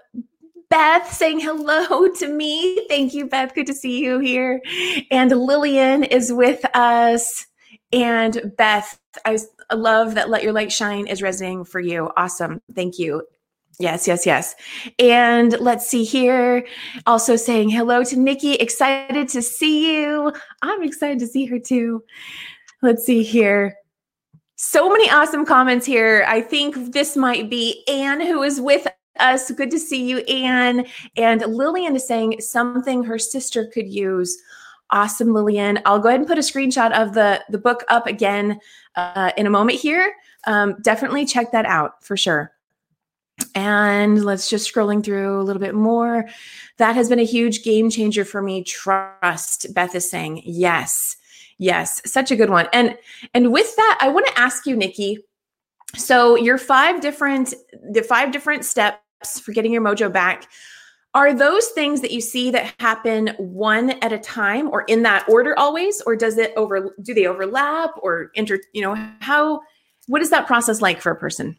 Beth 0.70 1.12
saying 1.12 1.40
hello 1.40 2.08
to 2.18 2.28
me. 2.28 2.86
Thank 2.88 3.14
you, 3.14 3.26
Beth. 3.26 3.54
Good 3.54 3.66
to 3.66 3.74
see 3.74 4.02
you 4.02 4.18
here. 4.20 4.62
And 5.10 5.30
Lillian 5.30 6.02
is 6.02 6.32
with 6.32 6.64
us. 6.74 7.46
And 7.94 8.52
Beth, 8.58 8.98
I 9.24 9.38
love 9.72 10.16
that 10.16 10.28
Let 10.28 10.42
Your 10.42 10.52
Light 10.52 10.72
Shine 10.72 11.06
is 11.06 11.22
resonating 11.22 11.64
for 11.64 11.78
you. 11.78 12.10
Awesome. 12.16 12.60
Thank 12.74 12.98
you. 12.98 13.22
Yes, 13.78 14.06
yes, 14.06 14.26
yes. 14.26 14.54
And 14.98 15.58
let's 15.60 15.88
see 15.88 16.04
here. 16.04 16.66
Also 17.06 17.36
saying 17.36 17.70
hello 17.70 18.02
to 18.04 18.16
Nikki. 18.16 18.54
Excited 18.54 19.28
to 19.28 19.42
see 19.42 19.96
you. 19.96 20.32
I'm 20.62 20.82
excited 20.82 21.18
to 21.20 21.26
see 21.26 21.46
her 21.46 21.58
too. 21.58 22.02
Let's 22.82 23.04
see 23.04 23.22
here. 23.22 23.76
So 24.56 24.88
many 24.88 25.10
awesome 25.10 25.46
comments 25.46 25.86
here. 25.86 26.24
I 26.28 26.40
think 26.40 26.92
this 26.92 27.16
might 27.16 27.48
be 27.48 27.84
Anne 27.88 28.20
who 28.20 28.42
is 28.42 28.60
with 28.60 28.86
us. 29.18 29.50
Good 29.50 29.70
to 29.70 29.78
see 29.78 30.08
you, 30.08 30.18
Anne. 30.18 30.86
And 31.16 31.42
Lillian 31.42 31.96
is 31.96 32.06
saying 32.06 32.40
something 32.40 33.04
her 33.04 33.18
sister 33.18 33.66
could 33.66 33.88
use. 33.88 34.36
Awesome, 34.90 35.32
Lillian. 35.32 35.80
I'll 35.84 35.98
go 35.98 36.08
ahead 36.08 36.20
and 36.20 36.28
put 36.28 36.38
a 36.38 36.42
screenshot 36.42 36.92
of 36.92 37.14
the, 37.14 37.42
the 37.48 37.58
book 37.58 37.84
up 37.88 38.06
again 38.06 38.60
uh, 38.96 39.32
in 39.36 39.46
a 39.46 39.50
moment 39.50 39.78
here. 39.80 40.14
Um, 40.46 40.76
definitely 40.82 41.26
check 41.26 41.52
that 41.52 41.66
out 41.66 42.04
for 42.04 42.16
sure. 42.16 42.52
And 43.54 44.24
let's 44.24 44.48
just 44.48 44.72
scrolling 44.72 45.02
through 45.02 45.40
a 45.40 45.42
little 45.42 45.60
bit 45.60 45.74
more. 45.74 46.28
That 46.76 46.94
has 46.94 47.08
been 47.08 47.18
a 47.18 47.24
huge 47.24 47.64
game 47.64 47.90
changer 47.90 48.24
for 48.24 48.40
me. 48.40 48.62
Trust, 48.62 49.74
Beth 49.74 49.94
is 49.94 50.08
saying. 50.08 50.42
Yes. 50.44 51.16
Yes, 51.58 52.02
such 52.04 52.30
a 52.30 52.36
good 52.36 52.50
one. 52.50 52.66
And 52.72 52.98
and 53.32 53.52
with 53.52 53.74
that, 53.76 53.98
I 54.00 54.08
want 54.08 54.26
to 54.26 54.38
ask 54.38 54.66
you, 54.66 54.76
Nikki. 54.76 55.18
So 55.96 56.34
your 56.36 56.58
five 56.58 57.00
different 57.00 57.54
the 57.90 58.02
five 58.02 58.32
different 58.32 58.64
steps 58.64 59.38
for 59.40 59.52
getting 59.52 59.72
your 59.72 59.82
mojo 59.82 60.12
back. 60.12 60.48
Are 61.14 61.32
those 61.32 61.68
things 61.68 62.00
that 62.00 62.10
you 62.10 62.20
see 62.20 62.50
that 62.50 62.74
happen 62.80 63.28
one 63.38 63.90
at 64.02 64.12
a 64.12 64.18
time 64.18 64.68
or 64.68 64.82
in 64.82 65.02
that 65.04 65.28
order 65.28 65.56
always? 65.56 66.00
Or 66.02 66.16
does 66.16 66.38
it 66.38 66.52
over 66.56 66.94
do 67.02 67.14
they 67.14 67.26
overlap 67.26 67.90
or 68.02 68.30
inter, 68.34 68.58
you 68.72 68.82
know, 68.82 68.94
how 69.20 69.60
what 70.08 70.22
is 70.22 70.30
that 70.30 70.46
process 70.46 70.82
like 70.82 71.00
for 71.00 71.12
a 71.12 71.16
person? 71.16 71.56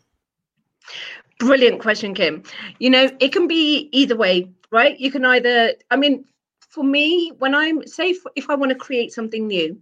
Brilliant 1.40 1.82
question, 1.82 2.14
Kim. 2.14 2.44
You 2.80 2.90
know, 2.90 3.10
it 3.20 3.32
can 3.32 3.48
be 3.48 3.90
either 3.92 4.16
way, 4.16 4.50
right? 4.72 5.00
You 5.00 5.12
can 5.12 5.26
either, 5.26 5.74
I 5.90 5.96
mean, 5.96 6.26
for 6.70 6.84
me, 6.84 7.32
when 7.40 7.56
I'm, 7.56 7.86
say, 7.88 8.12
if, 8.12 8.18
if 8.36 8.50
I 8.50 8.56
want 8.56 8.72
to 8.72 8.78
create 8.78 9.14
something 9.14 9.48
new, 9.48 9.78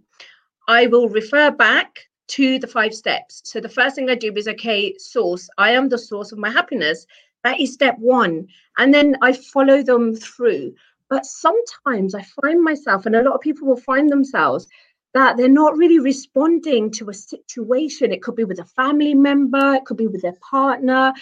I 0.66 0.86
will 0.86 1.08
refer 1.08 1.50
back 1.50 2.08
to 2.28 2.58
the 2.58 2.66
five 2.66 2.94
steps. 2.94 3.42
So 3.44 3.60
the 3.60 3.68
first 3.68 3.96
thing 3.96 4.08
I 4.08 4.14
do 4.14 4.32
is, 4.34 4.48
okay, 4.48 4.94
source, 4.98 5.48
I 5.58 5.72
am 5.72 5.88
the 5.88 5.98
source 5.98 6.32
of 6.32 6.38
my 6.38 6.50
happiness. 6.50 7.06
That 7.44 7.60
is 7.60 7.72
step 7.72 7.96
one. 7.98 8.48
And 8.78 8.92
then 8.92 9.16
I 9.22 9.32
follow 9.32 9.82
them 9.82 10.16
through. 10.16 10.74
But 11.08 11.26
sometimes 11.26 12.14
I 12.14 12.22
find 12.42 12.62
myself, 12.62 13.06
and 13.06 13.14
a 13.14 13.22
lot 13.22 13.34
of 13.34 13.40
people 13.40 13.68
will 13.68 13.76
find 13.76 14.10
themselves, 14.10 14.66
that 15.12 15.36
they're 15.36 15.48
not 15.48 15.76
really 15.76 16.00
responding 16.00 16.90
to 16.92 17.10
a 17.10 17.14
situation. 17.14 18.10
It 18.10 18.22
could 18.22 18.34
be 18.34 18.44
with 18.44 18.58
a 18.58 18.64
family 18.64 19.14
member, 19.14 19.74
it 19.74 19.84
could 19.84 19.96
be 19.98 20.08
with 20.08 20.22
their 20.22 20.36
partner, 20.50 21.12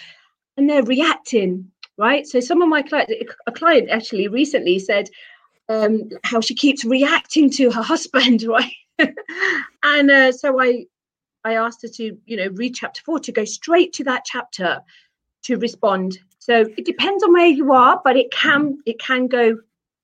and 0.57 0.69
they're 0.69 0.83
reacting 0.83 1.71
right 1.97 2.25
so 2.27 2.39
some 2.39 2.61
of 2.61 2.69
my 2.69 2.81
clients 2.81 3.13
a 3.47 3.51
client 3.51 3.89
actually 3.89 4.27
recently 4.27 4.79
said 4.79 5.09
um, 5.69 6.09
how 6.23 6.41
she 6.41 6.55
keeps 6.55 6.83
reacting 6.83 7.49
to 7.49 7.71
her 7.71 7.81
husband 7.93 8.43
right 8.43 8.73
and 9.83 10.11
uh, 10.11 10.31
so 10.31 10.59
i 10.59 10.85
i 11.43 11.55
asked 11.55 11.81
her 11.81 11.87
to 11.87 12.17
you 12.25 12.37
know 12.37 12.47
read 12.53 12.75
chapter 12.75 13.01
four 13.05 13.19
to 13.19 13.31
go 13.31 13.45
straight 13.45 13.93
to 13.93 14.03
that 14.03 14.23
chapter 14.25 14.79
to 15.43 15.57
respond. 15.57 16.19
So 16.39 16.65
it 16.77 16.85
depends 16.85 17.23
on 17.23 17.33
where 17.33 17.47
you 17.47 17.71
are, 17.71 18.01
but 18.03 18.17
it 18.17 18.31
can 18.31 18.79
it 18.85 18.99
can 18.99 19.27
go 19.27 19.57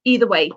either 0.05 0.27
way. 0.27 0.51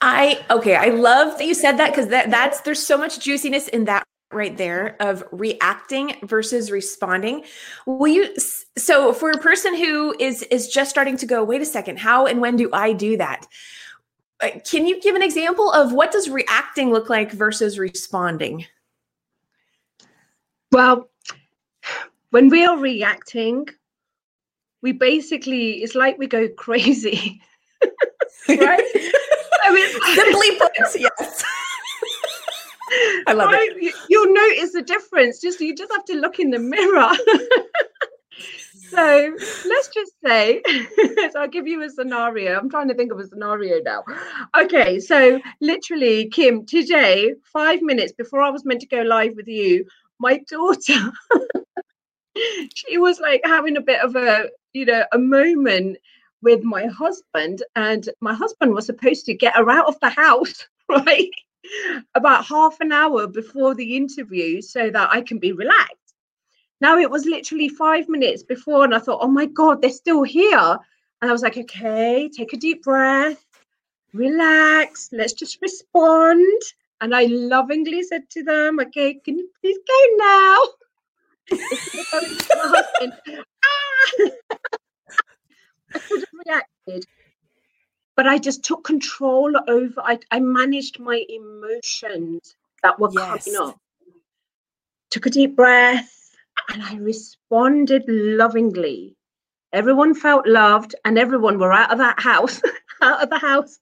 I 0.00 0.44
okay, 0.50 0.76
I 0.76 0.88
love 0.88 1.38
that 1.38 1.46
you 1.46 1.54
said 1.54 1.78
that 1.78 1.90
because 1.90 2.08
that 2.08 2.30
that's 2.30 2.60
there's 2.62 2.84
so 2.84 2.96
much 2.96 3.20
juiciness 3.20 3.68
in 3.68 3.84
that 3.84 4.04
right 4.32 4.56
there 4.58 4.96
of 5.00 5.24
reacting 5.32 6.14
versus 6.22 6.70
responding 6.70 7.42
will 7.86 8.08
you 8.08 8.34
so 8.76 9.12
for 9.12 9.30
a 9.30 9.38
person 9.38 9.74
who 9.74 10.14
is 10.20 10.42
is 10.44 10.68
just 10.68 10.90
starting 10.90 11.16
to 11.16 11.24
go 11.24 11.42
wait 11.42 11.62
a 11.62 11.66
second 11.66 11.98
how 11.98 12.26
and 12.26 12.38
when 12.40 12.54
do 12.54 12.68
i 12.74 12.92
do 12.92 13.16
that 13.16 13.46
uh, 14.42 14.50
can 14.70 14.86
you 14.86 15.00
give 15.00 15.14
an 15.14 15.22
example 15.22 15.72
of 15.72 15.92
what 15.94 16.12
does 16.12 16.28
reacting 16.28 16.92
look 16.92 17.08
like 17.08 17.32
versus 17.32 17.78
responding 17.78 18.66
well 20.72 21.08
when 22.30 22.48
we 22.48 22.64
are 22.64 22.78
reacting 22.78 23.66
we 24.82 24.92
basically 24.92 25.82
it's 25.82 25.94
like 25.94 26.18
we 26.18 26.26
go 26.26 26.48
crazy 26.48 27.40
right 28.48 28.84
I 29.68 29.72
mean, 29.72 29.88
simply 30.14 30.56
put 30.58 30.72
yes 31.00 31.44
I 33.26 33.34
love 33.34 33.50
right? 33.50 33.68
it. 33.76 33.94
You'll 34.08 34.32
notice 34.32 34.72
the 34.72 34.80
difference. 34.80 35.42
Just 35.42 35.60
you 35.60 35.74
just 35.76 35.92
have 35.92 36.06
to 36.06 36.14
look 36.14 36.38
in 36.38 36.50
the 36.50 36.58
mirror. 36.58 37.10
so 38.90 39.36
let's 39.68 39.88
just 39.88 40.12
say, 40.24 40.62
so 41.30 41.40
I'll 41.40 41.48
give 41.48 41.66
you 41.66 41.82
a 41.82 41.90
scenario. 41.90 42.58
I'm 42.58 42.70
trying 42.70 42.88
to 42.88 42.94
think 42.94 43.12
of 43.12 43.18
a 43.18 43.26
scenario 43.26 43.82
now. 43.82 44.04
Okay, 44.58 45.00
so 45.00 45.38
literally, 45.60 46.30
Kim, 46.30 46.64
today, 46.64 47.34
five 47.52 47.82
minutes 47.82 48.12
before 48.12 48.40
I 48.40 48.48
was 48.48 48.64
meant 48.64 48.80
to 48.80 48.86
go 48.86 49.02
live 49.02 49.34
with 49.36 49.48
you, 49.48 49.84
my 50.18 50.40
daughter, 50.48 51.12
she 52.74 52.98
was 52.98 53.20
like 53.20 53.40
having 53.44 53.76
a 53.76 53.82
bit 53.82 54.00
of 54.00 54.16
a, 54.16 54.48
you 54.72 54.84
know, 54.84 55.04
a 55.12 55.18
moment 55.18 55.98
with 56.42 56.62
my 56.62 56.86
husband, 56.86 57.62
and 57.74 58.08
my 58.20 58.34
husband 58.34 58.72
was 58.72 58.86
supposed 58.86 59.26
to 59.26 59.34
get 59.34 59.56
her 59.56 59.70
out 59.70 59.86
of 59.86 59.98
the 60.00 60.10
house, 60.10 60.66
right? 60.88 61.30
about 62.14 62.44
half 62.44 62.80
an 62.80 62.92
hour 62.92 63.26
before 63.26 63.74
the 63.74 63.96
interview 63.96 64.60
so 64.60 64.90
that 64.90 65.10
I 65.12 65.20
can 65.20 65.38
be 65.38 65.52
relaxed. 65.52 66.14
Now 66.80 66.96
it 66.98 67.10
was 67.10 67.24
literally 67.24 67.68
five 67.68 68.08
minutes 68.08 68.42
before, 68.42 68.84
and 68.84 68.94
I 68.94 69.00
thought, 69.00 69.20
oh 69.20 69.28
my 69.28 69.46
God, 69.46 69.82
they're 69.82 69.90
still 69.90 70.22
here. 70.22 70.78
And 71.20 71.28
I 71.28 71.32
was 71.32 71.42
like, 71.42 71.58
okay, 71.58 72.28
take 72.28 72.52
a 72.52 72.56
deep 72.56 72.84
breath, 72.84 73.44
relax, 74.14 75.10
let's 75.12 75.32
just 75.32 75.60
respond. 75.60 76.62
And 77.00 77.14
I 77.14 77.24
lovingly 77.24 78.02
said 78.02 78.28
to 78.30 78.44
them, 78.44 78.78
okay, 78.80 79.14
can 79.14 79.38
you 79.38 79.48
please 79.60 79.78
go 79.86 80.16
now? 80.16 80.62
ah! 81.52 83.28
I 85.94 85.98
could 85.98 86.20
have 86.20 86.28
reacted 86.46 87.06
but 88.18 88.26
I 88.26 88.36
just 88.36 88.64
took 88.64 88.82
control 88.82 89.52
over. 89.68 90.00
I, 90.00 90.18
I 90.32 90.40
managed 90.40 90.98
my 90.98 91.24
emotions 91.28 92.56
that 92.82 92.98
were 92.98 93.10
yes. 93.12 93.44
coming 93.44 93.60
up. 93.60 93.78
Took 95.10 95.26
a 95.26 95.30
deep 95.30 95.54
breath, 95.54 96.34
and 96.72 96.82
I 96.82 96.96
responded 96.96 98.02
lovingly. 98.08 99.14
Everyone 99.72 100.16
felt 100.16 100.48
loved, 100.48 100.96
and 101.04 101.16
everyone 101.16 101.60
were 101.60 101.72
out 101.72 101.92
of 101.92 101.98
that 101.98 102.18
house, 102.18 102.60
out 103.02 103.22
of 103.22 103.30
the 103.30 103.38
house. 103.38 103.78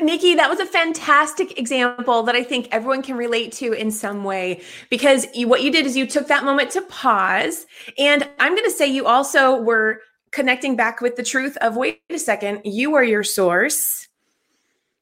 Nikki, 0.00 0.34
that 0.34 0.48
was 0.48 0.60
a 0.60 0.66
fantastic 0.66 1.58
example 1.58 2.22
that 2.24 2.34
I 2.34 2.42
think 2.42 2.68
everyone 2.70 3.02
can 3.02 3.16
relate 3.16 3.52
to 3.52 3.72
in 3.72 3.90
some 3.90 4.24
way 4.24 4.62
because 4.90 5.26
you, 5.34 5.48
what 5.48 5.62
you 5.62 5.70
did 5.70 5.86
is 5.86 5.96
you 5.96 6.06
took 6.06 6.28
that 6.28 6.44
moment 6.44 6.70
to 6.72 6.82
pause. 6.82 7.66
And 7.98 8.28
I'm 8.38 8.52
going 8.52 8.64
to 8.64 8.70
say 8.70 8.86
you 8.86 9.06
also 9.06 9.60
were 9.60 10.00
connecting 10.30 10.76
back 10.76 11.00
with 11.00 11.16
the 11.16 11.22
truth 11.22 11.56
of 11.58 11.76
wait 11.76 12.00
a 12.10 12.18
second, 12.18 12.60
you 12.64 12.94
are 12.94 13.04
your 13.04 13.24
source. 13.24 14.08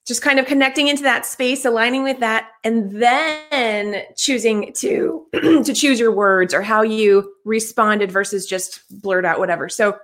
Just 0.07 0.21
kind 0.21 0.39
of 0.39 0.45
connecting 0.45 0.89
into 0.89 1.03
that 1.05 1.25
space, 1.25 1.65
aligning 1.65 2.03
with 2.03 2.21
that, 2.21 2.51
and 2.63 2.91
then 2.91 4.03
choosing 4.17 4.71
to 4.75 5.27
to 5.33 5.73
choose 5.73 5.99
your 5.99 6.13
words 6.13 6.53
or 6.53 6.61
how 6.61 6.83
you 6.83 7.35
responded 7.47 8.13
versus 8.13 8.47
just 8.47 8.83
blurt 9.03 9.25
out 9.25 9.39
whatever. 9.39 9.71
So 9.71 9.99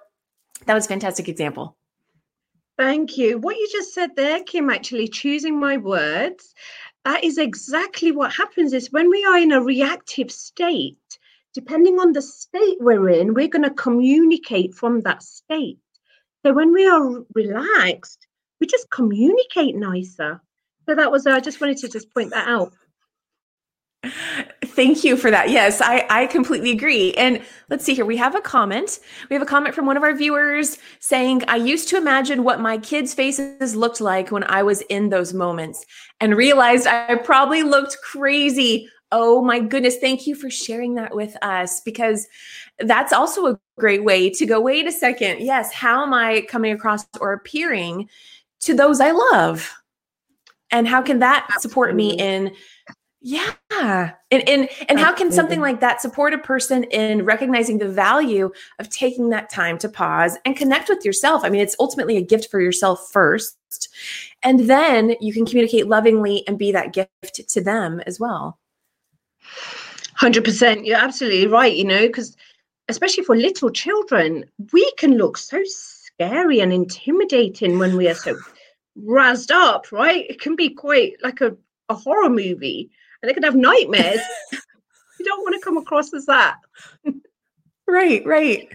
that 0.64 0.74
was 0.74 0.86
fantastic 0.86 1.28
example. 1.28 1.76
Thank 2.80 3.18
you. 3.18 3.36
What 3.36 3.58
you 3.58 3.68
just 3.70 3.92
said 3.92 4.16
there, 4.16 4.42
Kim, 4.42 4.70
actually 4.70 5.06
choosing 5.06 5.60
my 5.60 5.76
words, 5.76 6.54
that 7.04 7.22
is 7.22 7.36
exactly 7.36 8.10
what 8.10 8.32
happens 8.32 8.72
is 8.72 8.90
when 8.90 9.10
we 9.10 9.22
are 9.26 9.36
in 9.36 9.52
a 9.52 9.62
reactive 9.62 10.30
state, 10.30 10.96
depending 11.52 12.00
on 12.00 12.14
the 12.14 12.22
state 12.22 12.78
we're 12.80 13.10
in, 13.10 13.34
we're 13.34 13.48
going 13.48 13.68
to 13.68 13.74
communicate 13.74 14.74
from 14.74 15.02
that 15.02 15.22
state. 15.22 15.78
So 16.42 16.54
when 16.54 16.72
we 16.72 16.86
are 16.86 17.22
relaxed, 17.34 18.26
we 18.62 18.66
just 18.66 18.88
communicate 18.88 19.76
nicer. 19.76 20.40
So 20.88 20.94
that 20.94 21.12
was, 21.12 21.26
I 21.26 21.38
just 21.38 21.60
wanted 21.60 21.76
to 21.78 21.88
just 21.90 22.10
point 22.14 22.30
that 22.30 22.48
out. 22.48 22.72
Thank 24.64 25.04
you 25.04 25.16
for 25.16 25.30
that. 25.30 25.50
Yes, 25.50 25.80
I, 25.82 26.06
I 26.08 26.26
completely 26.26 26.70
agree. 26.70 27.12
And 27.14 27.42
let's 27.68 27.84
see 27.84 27.94
here. 27.94 28.06
We 28.06 28.16
have 28.16 28.34
a 28.34 28.40
comment. 28.40 28.98
We 29.28 29.34
have 29.34 29.42
a 29.42 29.46
comment 29.46 29.74
from 29.74 29.84
one 29.84 29.96
of 29.96 30.02
our 30.02 30.14
viewers 30.14 30.78
saying, 31.00 31.42
I 31.48 31.56
used 31.56 31.88
to 31.88 31.96
imagine 31.96 32.44
what 32.44 32.60
my 32.60 32.78
kids' 32.78 33.12
faces 33.12 33.76
looked 33.76 34.00
like 34.00 34.30
when 34.30 34.44
I 34.44 34.62
was 34.62 34.80
in 34.82 35.10
those 35.10 35.34
moments 35.34 35.84
and 36.18 36.34
realized 36.34 36.86
I 36.86 37.16
probably 37.16 37.62
looked 37.62 37.98
crazy 38.02 38.88
Oh 39.12 39.42
my 39.42 39.58
goodness. 39.58 39.96
Thank 39.96 40.26
you 40.26 40.34
for 40.34 40.50
sharing 40.50 40.94
that 40.94 41.14
with 41.14 41.36
us 41.42 41.80
because 41.80 42.28
that's 42.78 43.12
also 43.12 43.46
a 43.46 43.58
great 43.78 44.04
way 44.04 44.30
to 44.30 44.46
go, 44.46 44.60
wait 44.60 44.86
a 44.86 44.92
second. 44.92 45.40
Yes. 45.40 45.72
How 45.72 46.04
am 46.04 46.14
I 46.14 46.42
coming 46.42 46.72
across 46.72 47.06
or 47.20 47.32
appearing 47.32 48.08
to 48.60 48.74
those 48.74 49.00
I 49.00 49.10
love? 49.10 49.72
And 50.70 50.86
how 50.86 51.02
can 51.02 51.18
that 51.18 51.48
support 51.58 51.96
me 51.96 52.12
in 52.12 52.54
yeah. 53.22 54.12
And 54.30 54.48
and 54.48 54.68
and 54.88 54.98
how 54.98 55.12
can 55.12 55.30
something 55.30 55.60
like 55.60 55.80
that 55.80 56.00
support 56.00 56.32
a 56.32 56.38
person 56.38 56.84
in 56.84 57.24
recognizing 57.24 57.78
the 57.78 57.88
value 57.88 58.50
of 58.78 58.88
taking 58.88 59.28
that 59.30 59.50
time 59.50 59.76
to 59.78 59.88
pause 59.88 60.38
and 60.44 60.56
connect 60.56 60.88
with 60.88 61.04
yourself? 61.04 61.44
I 61.44 61.50
mean, 61.50 61.60
it's 61.60 61.76
ultimately 61.78 62.16
a 62.16 62.22
gift 62.22 62.50
for 62.50 62.60
yourself 62.60 63.10
first. 63.12 63.56
And 64.42 64.60
then 64.70 65.16
you 65.20 65.34
can 65.34 65.44
communicate 65.44 65.86
lovingly 65.86 66.44
and 66.48 66.58
be 66.58 66.72
that 66.72 66.92
gift 66.92 67.48
to 67.48 67.60
them 67.60 68.00
as 68.06 68.18
well. 68.18 68.58
100% 70.20 70.84
you're 70.84 70.98
absolutely 70.98 71.46
right 71.46 71.74
you 71.74 71.84
know 71.84 72.06
because 72.06 72.36
especially 72.88 73.24
for 73.24 73.36
little 73.36 73.70
children 73.70 74.44
we 74.72 74.92
can 74.98 75.16
look 75.16 75.38
so 75.38 75.58
scary 75.64 76.60
and 76.60 76.72
intimidating 76.72 77.78
when 77.78 77.96
we 77.96 78.06
are 78.08 78.14
so 78.14 78.36
razzed 78.98 79.50
up 79.50 79.90
right 79.92 80.26
it 80.28 80.40
can 80.40 80.56
be 80.56 80.68
quite 80.68 81.14
like 81.22 81.40
a, 81.40 81.56
a 81.88 81.94
horror 81.94 82.28
movie 82.28 82.90
and 83.22 83.28
they 83.28 83.34
could 83.34 83.44
have 83.44 83.56
nightmares 83.56 84.20
you 84.52 85.24
don't 85.24 85.42
want 85.42 85.54
to 85.54 85.64
come 85.64 85.76
across 85.76 86.12
as 86.14 86.26
that 86.26 86.56
right 87.86 88.24
right 88.24 88.68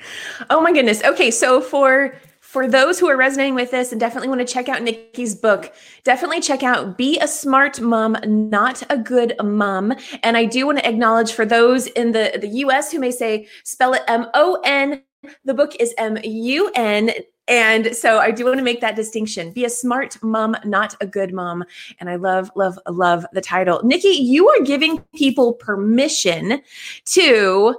oh 0.49 0.62
my 0.62 0.71
goodness 0.71 1.03
okay 1.03 1.31
so 1.31 1.62
for 1.62 2.15
for 2.55 2.69
those 2.69 2.97
who 2.97 3.10
are 3.10 3.17
resonating 3.17 3.53
with 3.53 3.71
this 3.71 3.91
and 3.91 3.99
definitely 3.99 4.29
want 4.29 4.39
to 4.39 4.45
check 4.45 4.69
out 4.69 4.81
Nikki's 4.81 5.36
book, 5.36 5.73
definitely 6.05 6.39
check 6.39 6.63
out 6.63 6.97
Be 6.97 7.19
a 7.19 7.27
Smart 7.27 7.81
Mom, 7.81 8.15
Not 8.25 8.81
a 8.89 8.97
Good 8.97 9.34
Mom. 9.43 9.93
And 10.23 10.38
I 10.38 10.45
do 10.45 10.65
want 10.65 10.77
to 10.77 10.88
acknowledge 10.88 11.34
for 11.34 11.45
those 11.45 11.88
in 11.88 12.13
the, 12.13 12.38
the 12.39 12.47
US 12.47 12.93
who 12.93 12.99
may 12.99 13.12
say, 13.12 13.49
spell 13.65 13.93
it 13.93 14.03
M 14.08 14.27
O 14.36 14.62
N. 14.63 15.01
The 15.43 15.53
book 15.53 15.75
is 15.81 15.93
M 15.97 16.17
U 16.23 16.71
N. 16.75 17.12
And 17.47 17.95
so 17.95 18.17
I 18.17 18.31
do 18.31 18.45
want 18.45 18.58
to 18.58 18.63
make 18.63 18.81
that 18.81 18.95
distinction. 18.95 19.51
Be 19.51 19.65
a 19.65 19.69
smart 19.69 20.21
mom, 20.23 20.55
not 20.65 20.95
a 20.99 21.05
good 21.05 21.34
mom. 21.34 21.63
And 21.99 22.10
I 22.10 22.15
love, 22.15 22.51
love, 22.55 22.79
love 22.89 23.25
the 23.34 23.41
title. 23.41 23.81
Nikki, 23.84 24.10
you 24.10 24.49
are 24.49 24.63
giving 24.63 24.99
people 25.15 25.53
permission 25.53 26.62
to 27.05 27.75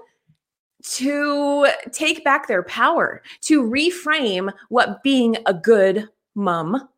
to 0.88 1.66
take 1.90 2.22
back 2.22 2.46
their 2.46 2.62
power, 2.62 3.20
to 3.40 3.64
reframe 3.64 4.52
what 4.68 5.02
being 5.02 5.36
a 5.46 5.52
good 5.52 6.08
mom 6.36 6.88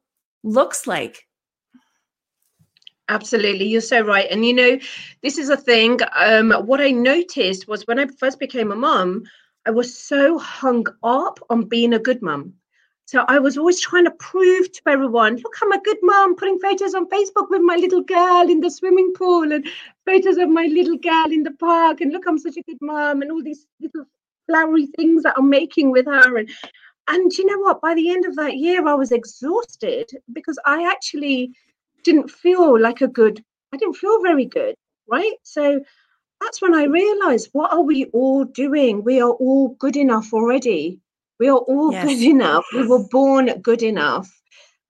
looks 0.42 0.86
like. 0.86 1.26
Absolutely, 3.08 3.66
you're 3.66 3.80
so 3.80 4.02
right. 4.02 4.26
And 4.30 4.44
you 4.44 4.52
know, 4.52 4.78
this 5.22 5.38
is 5.38 5.48
a 5.48 5.56
thing. 5.56 6.00
Um, 6.14 6.52
what 6.66 6.82
I 6.82 6.90
noticed 6.90 7.66
was 7.66 7.86
when 7.86 7.98
I 7.98 8.06
first 8.18 8.38
became 8.38 8.70
a 8.70 8.76
mom, 8.76 9.24
I 9.68 9.70
was 9.70 9.94
so 9.94 10.38
hung 10.38 10.86
up 11.02 11.40
on 11.50 11.66
being 11.68 11.92
a 11.92 11.98
good 11.98 12.22
mom. 12.22 12.54
So 13.04 13.26
I 13.28 13.38
was 13.38 13.58
always 13.58 13.78
trying 13.78 14.06
to 14.06 14.10
prove 14.12 14.72
to 14.72 14.82
everyone, 14.86 15.36
look, 15.36 15.54
I'm 15.62 15.72
a 15.72 15.82
good 15.82 15.98
mom, 16.00 16.36
putting 16.36 16.58
photos 16.58 16.94
on 16.94 17.06
Facebook 17.10 17.50
with 17.50 17.60
my 17.60 17.76
little 17.76 18.00
girl 18.00 18.48
in 18.48 18.60
the 18.60 18.70
swimming 18.70 19.12
pool 19.14 19.52
and 19.52 19.68
photos 20.06 20.38
of 20.38 20.48
my 20.48 20.64
little 20.64 20.96
girl 20.96 21.30
in 21.30 21.42
the 21.42 21.50
park. 21.50 22.00
And 22.00 22.14
look, 22.14 22.24
I'm 22.26 22.38
such 22.38 22.56
a 22.56 22.62
good 22.62 22.78
mom, 22.80 23.20
and 23.20 23.30
all 23.30 23.42
these 23.42 23.66
little 23.78 24.06
flowery 24.46 24.86
things 24.96 25.22
that 25.24 25.34
I'm 25.36 25.50
making 25.50 25.90
with 25.90 26.06
her. 26.06 26.38
And 26.38 26.48
and 27.08 27.30
you 27.36 27.44
know 27.44 27.58
what? 27.58 27.82
By 27.82 27.94
the 27.94 28.08
end 28.10 28.24
of 28.24 28.36
that 28.36 28.56
year, 28.56 28.88
I 28.88 28.94
was 28.94 29.12
exhausted 29.12 30.10
because 30.32 30.58
I 30.64 30.90
actually 30.90 31.52
didn't 32.04 32.30
feel 32.30 32.80
like 32.80 33.02
a 33.02 33.08
good, 33.08 33.44
I 33.74 33.76
didn't 33.76 33.96
feel 33.96 34.22
very 34.22 34.46
good. 34.46 34.76
Right. 35.06 35.36
So 35.42 35.82
that's 36.40 36.62
when 36.62 36.74
I 36.74 36.84
realized 36.84 37.50
what 37.52 37.72
are 37.72 37.82
we 37.82 38.06
all 38.06 38.44
doing? 38.44 39.04
We 39.04 39.20
are 39.20 39.32
all 39.32 39.70
good 39.78 39.96
enough 39.96 40.32
already. 40.32 41.00
We 41.38 41.48
are 41.48 41.58
all 41.58 41.92
yes. 41.92 42.06
good 42.06 42.22
enough. 42.22 42.64
We 42.72 42.86
were 42.86 43.06
born 43.08 43.46
good 43.62 43.82
enough. 43.82 44.32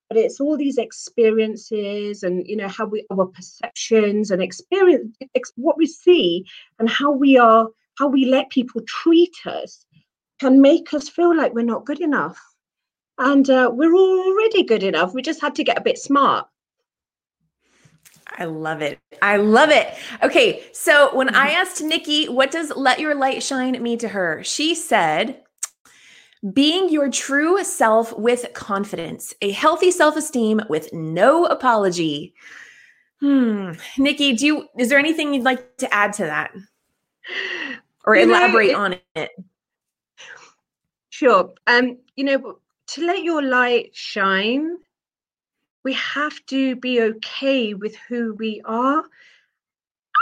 But 0.08 0.18
it's 0.18 0.40
all 0.40 0.56
these 0.56 0.78
experiences 0.78 2.22
and 2.22 2.46
you 2.46 2.56
know 2.56 2.68
how 2.68 2.87
we 2.87 3.04
our 3.11 3.26
perceptions 3.26 4.30
and 4.30 4.42
experience 4.42 5.14
ex, 5.34 5.52
what 5.56 5.76
we 5.76 5.87
see 5.87 6.46
and 6.78 6.88
how 6.88 7.12
we 7.12 7.37
are 7.37 7.68
how 7.98 8.08
we 8.08 8.24
let 8.24 8.48
people 8.48 8.80
treat 8.87 9.34
us 9.44 9.84
can 10.40 10.61
make 10.61 10.94
us 10.94 11.08
feel 11.08 11.37
like 11.37 11.52
we're 11.52 11.62
not 11.62 11.84
good 11.84 12.00
enough. 12.00 12.40
And 13.18 13.50
uh, 13.50 13.70
we're 13.72 13.94
already 13.94 14.62
good 14.62 14.84
enough. 14.84 15.12
We 15.12 15.22
just 15.22 15.40
had 15.40 15.56
to 15.56 15.64
get 15.64 15.78
a 15.78 15.82
bit 15.82 15.98
smart. 15.98 16.46
I 18.36 18.44
love 18.44 18.82
it. 18.82 18.98
I 19.22 19.36
love 19.36 19.70
it. 19.70 19.94
Okay. 20.22 20.64
So 20.72 21.14
when 21.14 21.34
I 21.34 21.48
mm-hmm. 21.48 21.60
asked 21.60 21.82
Nikki, 21.82 22.28
what 22.28 22.50
does 22.50 22.72
let 22.76 23.00
your 23.00 23.14
light 23.14 23.42
shine 23.42 23.80
mean 23.82 23.98
to 23.98 24.08
her? 24.08 24.42
She 24.44 24.74
said, 24.74 25.42
being 26.52 26.88
your 26.88 27.10
true 27.10 27.62
self 27.64 28.16
with 28.16 28.46
confidence, 28.54 29.34
a 29.42 29.50
healthy 29.50 29.90
self 29.90 30.16
esteem 30.16 30.60
with 30.68 30.92
no 30.92 31.46
apology. 31.46 32.34
Hmm. 33.20 33.72
Nikki, 33.96 34.34
do 34.34 34.46
you, 34.46 34.68
is 34.78 34.88
there 34.88 34.98
anything 34.98 35.34
you'd 35.34 35.42
like 35.42 35.76
to 35.78 35.92
add 35.92 36.12
to 36.14 36.24
that 36.24 36.52
or 38.04 38.14
you 38.14 38.22
elaborate 38.22 38.72
know, 38.72 38.84
it, 38.84 38.92
on 38.92 39.00
it? 39.16 39.30
Sure. 41.10 41.52
Um, 41.66 41.98
you 42.14 42.22
know, 42.22 42.58
to 42.88 43.04
let 43.04 43.24
your 43.24 43.42
light 43.42 43.90
shine 43.92 44.76
we 45.88 45.94
have 45.94 46.44
to 46.44 46.77
be 46.77 47.01
okay 47.01 47.72
with 47.72 47.96
who 47.96 48.35
we 48.35 48.61
are. 48.66 49.03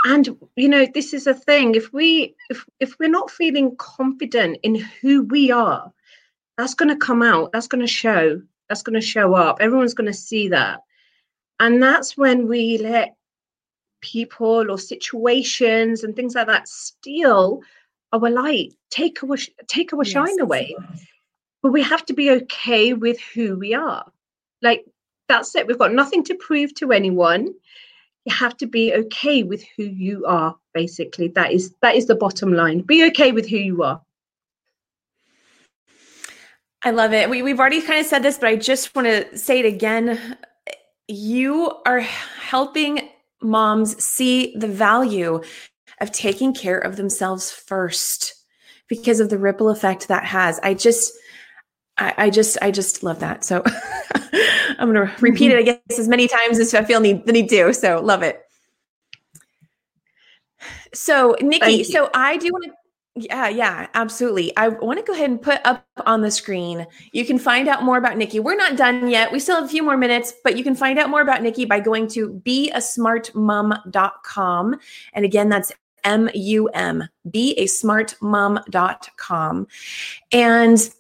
And 0.05 0.39
you 0.55 0.69
know 0.69 0.87
this 0.95 1.13
is 1.13 1.27
a 1.27 1.35
thing 1.35 1.75
if 1.75 1.93
we 1.93 2.37
if 2.51 2.65
if 2.79 2.97
we're 3.01 3.17
not 3.19 3.33
feeling 3.33 3.75
confident 3.79 4.59
in 4.63 4.77
who 4.77 5.25
we 5.25 5.51
are 5.51 5.93
that's 6.57 6.75
going 6.75 6.91
to 6.91 7.07
come 7.09 7.21
out 7.21 7.51
that's 7.51 7.67
going 7.67 7.81
to 7.81 7.89
show 8.03 8.41
that's 8.69 8.85
going 8.85 9.01
to 9.01 9.01
show 9.15 9.35
up 9.35 9.57
everyone's 9.59 9.95
going 9.95 10.13
to 10.13 10.23
see 10.31 10.47
that. 10.51 10.83
And 11.59 11.83
that's 11.83 12.17
when 12.17 12.47
we 12.47 12.79
let 12.79 13.17
people 14.01 14.71
or 14.71 14.79
situations 14.79 16.05
and 16.05 16.15
things 16.15 16.37
like 16.37 16.47
that 16.47 16.69
steal 16.69 17.61
our 18.13 18.31
light 18.31 18.73
take 18.91 19.25
our 19.25 19.37
take 19.67 19.93
our 19.93 20.05
yes. 20.05 20.13
shine 20.13 20.39
away. 20.39 20.77
but 21.61 21.73
we 21.73 21.83
have 21.83 22.07
to 22.07 22.15
be 22.15 22.31
okay 22.31 22.93
with 22.93 23.19
who 23.35 23.59
we 23.59 23.75
are. 23.75 24.07
Like 24.63 24.85
that's 25.29 25.55
it. 25.55 25.67
We've 25.67 25.79
got 25.79 25.93
nothing 25.93 26.25
to 26.25 26.35
prove 26.35 26.75
to 26.75 26.93
anyone. 26.93 27.55
You 28.25 28.35
have 28.35 28.57
to 28.59 28.67
be 28.67 28.93
okay 28.93 29.43
with 29.43 29.65
who 29.77 29.85
you 29.85 30.25
are, 30.27 30.57
basically. 30.75 31.29
That 31.29 31.53
is 31.53 31.75
that 31.83 31.95
is 31.95 32.07
the 32.07 32.17
bottom 32.17 32.53
line. 32.53 32.81
Be 32.81 33.07
okay 33.07 33.33
with 33.33 33.49
who 33.49 33.57
you 33.57 33.83
are. 33.83 34.01
I 36.83 36.91
love 36.91 37.13
it. 37.13 37.29
We, 37.29 37.43
we've 37.43 37.59
already 37.59 37.83
kind 37.83 37.99
of 37.99 38.07
said 38.07 38.23
this, 38.23 38.39
but 38.39 38.49
I 38.49 38.57
just 38.57 38.95
want 38.95 39.09
to 39.09 39.37
say 39.37 39.59
it 39.59 39.67
again. 39.67 40.37
You 41.09 41.73
are 41.85 42.01
helping 42.01 43.09
moms 43.43 44.03
see 44.03 44.55
the 44.57 44.69
value 44.69 45.41
of 46.01 46.13
taking 46.13 46.55
care 46.55 46.79
of 46.79 46.97
themselves 46.97 47.51
first 47.51 48.35
because 48.89 49.21
of 49.21 49.31
the 49.31 49.39
ripple 49.39 49.69
effect 49.69 50.09
that 50.09 50.25
has. 50.25 50.61
I 50.63 50.75
just, 50.75 51.13
I, 51.99 52.15
I 52.17 52.31
just, 52.31 52.59
I 52.61 52.71
just 52.71 53.03
love 53.03 53.21
that. 53.21 53.45
So 53.45 53.63
I'm 54.79 54.93
going 54.93 55.07
to 55.07 55.13
repeat 55.21 55.53
it, 55.53 55.59
I 55.59 55.63
guess, 55.63 55.99
as 55.99 56.09
many 56.09 56.29
times 56.29 56.59
as 56.59 56.75
I 56.75 56.85
feel 56.85 57.01
need, 57.01 57.27
the 57.27 57.33
need 57.33 57.49
to. 57.51 57.73
So 57.73 58.01
love 58.01 58.23
it. 58.23 58.43
So 60.95 61.37
Nikki, 61.41 61.85
so 61.85 62.11
I 62.15 62.37
do 62.37 62.51
want 62.53 62.65
to 62.65 62.73
yeah, 63.19 63.49
yeah, 63.49 63.87
absolutely. 63.95 64.55
I 64.59 64.69
want 64.69 64.99
to 64.99 65.05
go 65.05 65.15
ahead 65.15 65.31
and 65.31 65.41
put 65.41 65.63
up 65.65 65.87
on 66.05 66.21
the 66.21 66.31
screen. 66.31 66.87
You 67.13 67.25
can 67.25 67.39
find 67.39 67.67
out 67.67 67.83
more 67.83 67.97
about 67.97 68.19
Nikki. 68.19 68.41
We're 68.41 68.57
not 68.57 68.77
done 68.77 69.09
yet. 69.09 69.33
We 69.33 69.41
still 69.41 69.57
have 69.57 69.65
a 69.65 69.69
few 69.69 69.83
more 69.83 69.97
minutes, 69.97 70.35
but 70.45 70.59
you 70.59 70.63
can 70.63 70.75
find 70.75 70.99
out 70.99 71.09
more 71.09 71.23
about 71.23 71.43
Nikki 71.43 71.65
by 71.65 71.81
going 71.81 72.09
to 72.09 72.29
beasmartmom.com. 72.45 74.81
And 75.15 75.25
again, 75.25 75.49
that's 75.49 75.73
M 76.05 76.29
U 76.35 76.69
M, 76.69 77.09
beasmartmom.com. 77.27 79.67
And 80.33 80.91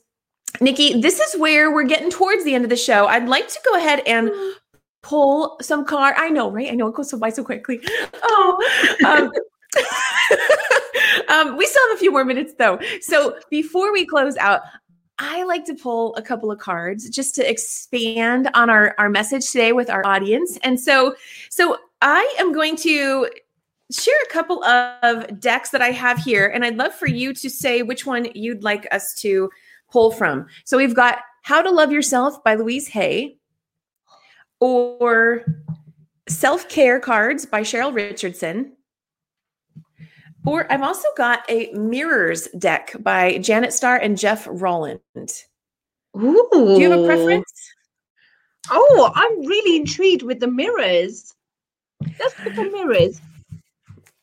Nikki, 0.61 1.01
this 1.01 1.21
is 1.21 1.39
where 1.39 1.73
we're 1.73 1.85
getting 1.85 2.11
towards 2.11 2.45
the 2.45 2.55
end 2.55 2.65
of 2.65 2.71
the 2.71 2.77
show. 2.77 3.07
I'd 3.07 3.29
like 3.29 3.49
to 3.49 3.61
go 3.65 3.77
ahead 3.77 4.03
and 4.07 4.31
pull 5.03 5.59
some 5.61 5.85
card. 5.85 6.15
I 6.19 6.29
know, 6.29 6.51
right? 6.51 6.71
I 6.71 6.75
know 6.75 6.89
it 6.89 6.95
goes 6.95 7.11
so 7.11 7.19
by 7.19 7.31
so 7.31 7.45
quickly. 7.45 7.81
Oh, 8.23 8.91
um, 9.07 9.31
um, 11.29 11.57
we 11.57 11.67
still 11.67 11.89
have 11.89 11.97
a 11.97 12.01
few 12.01 12.11
more 12.11 12.25
minutes 12.25 12.55
though. 12.59 12.79
So 13.01 13.39
before 13.51 13.93
we 13.93 14.07
close 14.07 14.37
out, 14.37 14.63
I 15.19 15.45
like 15.45 15.65
to 15.67 15.75
pull 15.75 16.15
a 16.17 16.23
couple 16.23 16.51
of 16.51 16.59
cards 16.59 17.09
just 17.09 17.35
to 17.37 17.49
expand 17.49 18.51
on 18.55 18.69
our, 18.69 18.95
our 18.99 19.09
message 19.09 19.51
today 19.51 19.73
with 19.73 19.89
our 19.89 20.07
audience. 20.07 20.59
And 20.63 20.79
so, 20.79 21.15
so 21.49 21.79
I 22.03 22.35
am 22.39 22.53
going 22.53 22.77
to 22.77 23.31
share 23.91 24.23
a 24.29 24.33
couple 24.33 24.63
of 24.65 25.41
decks 25.41 25.71
that 25.71 25.81
I 25.81 25.91
have 25.93 26.19
here, 26.19 26.49
and 26.49 26.65
I'd 26.65 26.77
love 26.77 26.93
for 26.95 27.07
you 27.07 27.33
to 27.33 27.49
say 27.49 27.83
which 27.83 28.05
one 28.05 28.29
you'd 28.35 28.63
like 28.63 28.87
us 28.93 29.15
to 29.21 29.49
pull 29.97 30.11
from. 30.11 30.47
So 30.67 30.77
we've 30.77 30.95
got 30.95 31.21
How 31.41 31.63
to 31.63 31.71
Love 31.71 31.91
Yourself 31.91 32.45
by 32.45 32.57
Louise 32.57 32.89
Hay 32.89 33.39
or 34.61 35.47
Self 36.29 36.69
Care 36.69 37.01
Cards 37.01 37.47
by 37.47 37.63
Cheryl 37.63 37.95
Richardson. 37.95 38.77
Or 40.45 40.71
I've 40.71 40.83
also 40.83 41.09
got 41.17 41.49
a 41.49 41.73
Mirrors 41.73 42.47
deck 42.59 42.95
by 43.01 43.39
Janet 43.39 43.73
Starr 43.73 43.97
and 43.97 44.19
Jeff 44.19 44.47
Rolland. 44.51 45.01
Ooh. 46.15 46.47
Do 46.53 46.79
you 46.79 46.91
have 46.91 47.01
a 47.01 47.07
preference? 47.07 47.71
Oh, 48.71 49.11
I'm 49.15 49.47
really 49.47 49.79
intrigued 49.79 50.25
with 50.25 50.41
the 50.41 50.47
mirrors. 50.47 51.33
Let's 52.21 52.39
look 52.45 52.59
at 52.59 52.71
mirrors. 52.71 53.19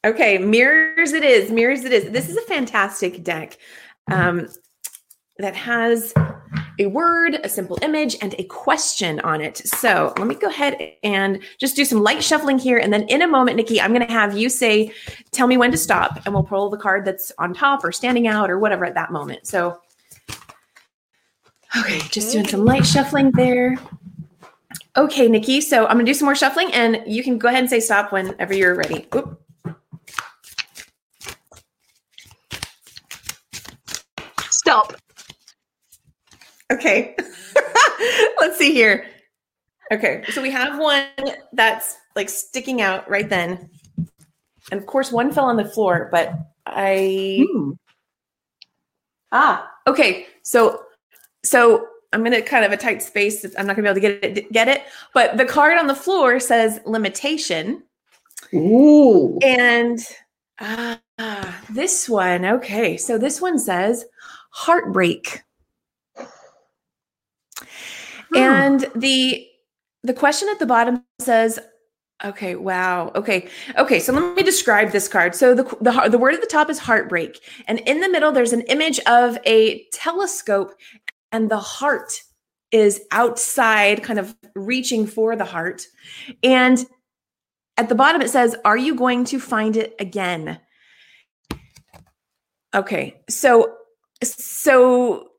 Okay, 0.06 0.38
mirrors 0.38 1.14
it 1.14 1.24
is. 1.24 1.50
Mirrors 1.50 1.84
it 1.84 1.94
is. 1.94 2.12
This 2.12 2.30
is 2.30 2.38
a 2.38 2.42
fantastic 2.42 3.24
deck. 3.24 3.58
Um, 4.12 4.50
that 5.39 5.56
has 5.56 6.13
a 6.80 6.88
word, 6.88 7.39
a 7.43 7.50
simple 7.50 7.78
image, 7.82 8.15
and 8.22 8.36
a 8.38 8.43
question 8.46 9.19
on 9.22 9.41
it. 9.41 9.58
So 9.58 10.13
let 10.17 10.28
me 10.28 10.36
go 10.36 10.48
ahead 10.48 10.78
and 11.04 11.39
just 11.60 11.76
do 11.76 11.86
some 11.86 12.02
light 12.02 12.24
shuffling 12.24 12.58
here. 12.58 12.78
And 12.78 12.91
then 12.91 13.04
in 13.04 13.22
a 13.22 13.28
moment, 13.28 13.58
Nikki, 13.58 13.80
I'm 13.80 13.93
going 13.93 14.06
to 14.06 14.12
have 14.12 14.38
you 14.38 14.50
say, 14.50 14.91
tell 15.32 15.48
me 15.48 15.58
when 15.58 15.72
to 15.72 15.78
stop, 15.78 16.19
and 16.26 16.34
we'll 16.34 16.43
pull 16.43 16.69
the 16.69 16.78
card 16.78 17.06
that's 17.06 17.32
on 17.38 17.54
top 17.54 17.84
or 17.84 17.91
standing 17.91 18.28
out 18.28 18.50
or 18.50 18.60
whatever 18.60 18.86
at 18.86 18.96
that 18.96 19.12
moment. 19.12 19.48
So, 19.48 19.80
okay, 21.78 22.00
just 22.10 22.32
doing 22.32 22.48
some 22.48 22.65
light 22.65 22.86
shuffling 22.86 23.32
there. 23.32 23.78
Okay, 24.96 25.28
Nikki. 25.28 25.62
So 25.62 25.86
I'm 25.86 25.93
going 25.93 26.06
to 26.06 26.10
do 26.12 26.13
some 26.13 26.26
more 26.26 26.36
shuffling, 26.36 26.72
and 26.74 27.02
you 27.08 27.24
can 27.24 27.38
go 27.38 27.48
ahead 27.48 27.62
and 27.62 27.69
say 27.69 27.80
stop 27.80 28.12
whenever 28.12 28.54
you're 28.54 28.76
ready. 28.76 29.08
Oop. 29.15 29.39
Stop. 34.50 34.93
Okay. 36.71 37.15
Let's 38.39 38.58
see 38.58 38.73
here. 38.73 39.06
Okay. 39.91 40.23
So 40.30 40.41
we 40.41 40.52
have 40.52 40.80
one 40.80 41.08
that's 41.54 41.97
like 42.15 42.30
sticking 42.30 42.82
out 42.82 43.10
right 43.10 43.30
then. 43.30 43.69
And 44.71 44.80
of 44.80 44.86
course, 44.86 45.12
one 45.12 45.32
fell 45.32 45.45
on 45.45 45.58
the 45.58 45.65
floor, 45.65 46.10
but 46.12 46.34
I. 46.65 47.45
Hmm. 47.52 47.71
Ah, 49.32 49.69
okay. 49.88 50.28
So, 50.43 50.84
so 51.43 51.88
I'm 52.13 52.26
in 52.28 52.34
a 52.34 52.41
kind 52.41 52.63
of 52.63 52.71
a 52.71 52.78
tight 52.78 53.02
space. 53.02 53.45
I'm 53.58 53.67
not 53.67 53.76
gonna 53.76 53.93
be 53.93 53.99
able 53.99 54.02
to 54.02 54.19
get 54.21 54.38
it. 54.38 54.52
Get 54.52 54.67
it. 54.67 54.84
But 55.13 55.38
the 55.38 55.45
card 55.45 55.78
on 55.78 55.88
the 55.88 55.95
floor 55.95 56.39
says 56.39 56.80
limitation. 56.86 57.84
Ooh. 58.54 59.38
And 59.41 59.99
ah, 60.60 60.99
this 61.69 62.08
one. 62.08 62.45
Okay. 62.45 62.97
So 62.97 63.17
this 63.17 63.41
one 63.41 63.60
says 63.60 64.06
heartbreak. 64.52 65.41
Oh. 68.34 68.39
And 68.39 68.86
the 68.96 69.48
the 70.04 70.13
question 70.13 70.50
at 70.50 70.60
the 70.60 70.65
bottom 70.65 71.04
says, 71.19 71.60
okay, 72.24 72.56
wow. 72.56 73.12
Okay. 73.15 73.48
Okay, 73.78 74.00
so 74.00 74.13
let 74.13 74.36
me 74.36 74.43
describe 74.43 74.91
this 74.91 75.08
card. 75.08 75.36
So 75.36 75.56
the, 75.56 75.63
the 75.82 76.10
the 76.10 76.17
word 76.17 76.34
at 76.34 76.41
the 76.41 76.48
top 76.48 76.69
is 76.69 76.80
heartbreak, 76.80 77.39
and 77.67 77.80
in 77.80 78.00
the 78.00 78.10
middle 78.10 78.32
there's 78.32 78.54
an 78.54 78.62
image 78.62 79.00
of 79.02 79.38
a 79.46 79.86
telescope 79.93 80.74
and 81.32 81.50
the 81.50 81.60
heart 81.60 82.22
is 82.72 83.02
outside 83.12 84.04
kind 84.04 84.19
of 84.19 84.36
reaching 84.56 85.06
for 85.06 85.36
the 85.36 85.46
heart. 85.46 85.86
And 86.43 86.86
at 87.78 87.89
the 87.89 87.96
bottom 87.96 88.22
it 88.22 88.30
says, 88.30 88.56
"Are 88.65 88.78
you 88.78 88.96
going 88.96 89.26
to 89.26 89.39
find 89.39 89.78
it 89.78 89.96
again?" 90.00 90.60
Okay. 92.74 93.22
So 93.30 93.76
so 94.24 95.30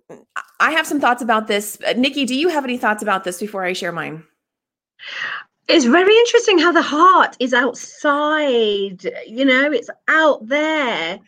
I 0.60 0.70
have 0.72 0.86
some 0.86 1.00
thoughts 1.00 1.22
about 1.22 1.46
this. 1.46 1.78
Uh, 1.86 1.94
Nikki, 1.96 2.24
do 2.24 2.34
you 2.34 2.48
have 2.48 2.64
any 2.64 2.78
thoughts 2.78 3.02
about 3.02 3.24
this 3.24 3.40
before 3.40 3.64
I 3.64 3.72
share 3.72 3.92
mine? 3.92 4.24
It's 5.66 5.86
very 5.86 6.14
interesting 6.14 6.58
how 6.58 6.72
the 6.72 6.82
heart 6.82 7.36
is 7.40 7.54
outside, 7.54 9.02
you 9.26 9.44
know, 9.44 9.72
it's 9.72 9.88
out 10.08 10.46
there 10.46 11.18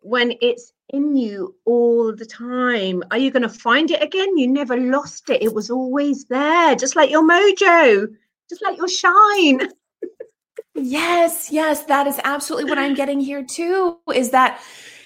when 0.00 0.32
it's 0.40 0.72
in 0.88 1.16
you 1.16 1.54
all 1.66 2.14
the 2.14 2.24
time. 2.24 3.02
Are 3.10 3.18
you 3.18 3.30
going 3.30 3.42
to 3.42 3.48
find 3.48 3.90
it 3.90 4.02
again? 4.02 4.36
You 4.38 4.48
never 4.48 4.76
lost 4.76 5.28
it. 5.28 5.42
It 5.42 5.54
was 5.54 5.70
always 5.70 6.24
there, 6.26 6.74
just 6.76 6.96
like 6.96 7.10
your 7.10 7.22
mojo, 7.22 8.08
just 8.48 8.62
like 8.62 8.78
your 8.78 8.88
shine. 8.88 9.68
yes, 10.74 11.50
yes, 11.50 11.84
that 11.84 12.06
is 12.06 12.20
absolutely 12.24 12.70
what 12.70 12.78
I'm 12.78 12.94
getting 12.94 13.20
here 13.20 13.44
too. 13.44 13.98
Is 14.14 14.30
that 14.30 14.62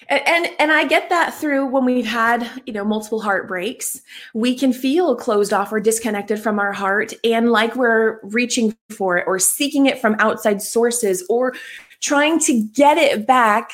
and 0.08 0.48
and 0.58 0.72
i 0.72 0.84
get 0.84 1.08
that 1.08 1.34
through 1.34 1.66
when 1.66 1.84
we've 1.84 2.06
had 2.06 2.48
you 2.66 2.72
know 2.72 2.84
multiple 2.84 3.20
heartbreaks 3.20 4.00
we 4.34 4.56
can 4.56 4.72
feel 4.72 5.16
closed 5.16 5.52
off 5.52 5.72
or 5.72 5.80
disconnected 5.80 6.38
from 6.38 6.58
our 6.58 6.72
heart 6.72 7.12
and 7.24 7.50
like 7.50 7.74
we're 7.76 8.20
reaching 8.22 8.76
for 8.90 9.18
it 9.18 9.24
or 9.26 9.38
seeking 9.38 9.86
it 9.86 10.00
from 10.00 10.16
outside 10.18 10.62
sources 10.62 11.24
or 11.28 11.54
trying 12.00 12.38
to 12.38 12.62
get 12.74 12.96
it 12.98 13.26
back 13.26 13.70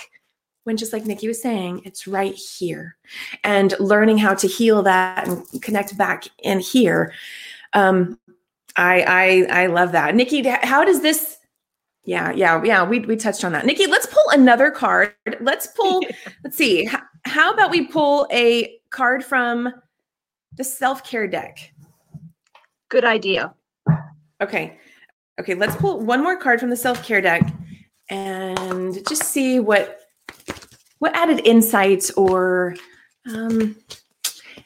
when 0.65 0.77
just 0.77 0.93
like 0.93 1.05
nikki 1.05 1.29
was 1.29 1.43
saying 1.43 1.83
it's 1.85 2.07
right 2.07 2.35
here 2.35 2.97
and 3.45 3.75
learning 3.79 4.19
how 4.19 4.35
to 4.35 4.47
heal 4.47 4.83
that 4.83 5.27
and 5.27 5.63
connect 5.63 5.97
back 5.97 6.25
in 6.43 6.61
here. 6.61 7.13
Um 7.73 8.19
i 8.77 9.03
i 9.51 9.63
i 9.65 9.67
love 9.67 9.93
that. 9.93 10.15
Nikki 10.15 10.43
how 10.49 10.85
does 10.85 11.03
this 11.03 11.39
yeah, 12.05 12.33
yeah, 12.33 12.63
yeah. 12.65 12.85
We 12.85 13.01
we 13.01 13.17
touched 13.17 13.45
on 13.45 13.53
that. 13.53 13.65
Nikki, 13.65 13.87
let's 13.87 14.07
pull 14.07 14.25
another 14.33 14.71
card. 14.71 15.15
Let's 15.41 15.69
pull. 15.69 16.03
let's 16.45 16.57
see. 16.57 16.85
How, 16.85 17.01
how 17.25 17.53
about 17.53 17.71
we 17.71 17.87
pull 17.87 18.27
a 18.33 18.79
card 18.91 19.25
from 19.25 19.73
the 20.57 20.65
self 20.65 21.05
care 21.05 21.29
deck? 21.29 21.73
Good 22.89 23.05
idea. 23.05 23.55
Okay. 24.41 24.79
Okay. 25.41 25.55
Let's 25.55 25.77
pull 25.77 26.01
one 26.01 26.23
more 26.23 26.37
card 26.37 26.59
from 26.59 26.71
the 26.71 26.77
self 26.77 27.05
care 27.05 27.21
deck 27.21 27.49
and 28.09 28.95
just 29.09 29.25
see 29.25 29.61
what 29.61 30.01
what 30.99 31.15
added 31.17 31.47
insights 31.47 32.11
or 32.13 32.75
um, 33.33 33.77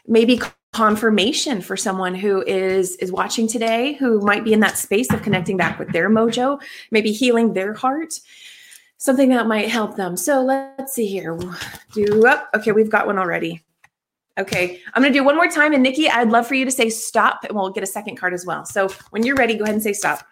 maybe 0.07 0.41
confirmation 0.77 1.63
for 1.63 1.75
someone 1.75 2.15
who 2.15 2.43
is 2.43 2.97
is 2.97 3.11
watching 3.11 3.49
today 3.49 3.95
who 3.95 4.21
might 4.21 4.45
be 4.45 4.53
in 4.53 4.61
that 4.61 4.77
space 4.77 5.11
of 5.11 5.23
connecting 5.23 5.57
back 5.57 5.79
with 5.79 5.91
their 5.91 6.11
mojo 6.11 6.61
maybe 6.91 7.13
healing 7.13 7.55
their 7.55 7.73
heart 7.73 8.13
something 8.99 9.31
that 9.31 9.47
might 9.47 9.69
help 9.69 9.97
them. 9.97 10.17
So 10.17 10.43
let's 10.43 10.93
see 10.95 11.07
here. 11.07 11.39
Do 11.93 12.27
up. 12.27 12.51
Okay 12.55 12.73
we've 12.73 12.91
got 12.91 13.07
one 13.07 13.19
already. 13.19 13.63
Okay 14.39 14.83
i'm 14.93 15.03
going 15.03 15.11
to 15.11 15.19
do 15.19 15.25
one 15.25 15.35
more 15.35 15.49
time 15.49 15.73
and 15.73 15.83
nikki 15.83 16.11
i'd 16.11 16.29
love 16.29 16.47
for 16.47 16.57
you 16.57 16.67
to 16.67 16.71
say 16.71 16.91
stop 16.91 17.43
and 17.45 17.57
we'll 17.57 17.71
get 17.71 17.83
a 17.83 17.87
second 17.87 18.17
card 18.17 18.35
as 18.35 18.45
well. 18.45 18.67
So 18.67 18.91
when 19.09 19.25
you're 19.25 19.35
ready 19.35 19.57
go 19.57 19.65
ahead 19.65 19.77
and 19.77 19.83
say 19.83 19.95
stop. 19.95 20.27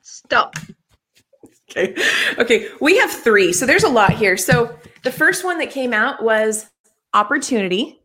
Stop. 0.00 0.56
Okay 1.70 1.94
okay 2.38 2.68
we 2.80 2.98
have 2.98 3.12
three 3.12 3.52
so 3.52 3.66
there's 3.66 3.84
a 3.84 3.88
lot 3.88 4.14
here. 4.14 4.36
So 4.36 4.76
the 5.04 5.12
first 5.12 5.44
one 5.44 5.58
that 5.58 5.70
came 5.70 5.92
out 5.92 6.24
was 6.24 6.71
opportunity. 7.14 8.00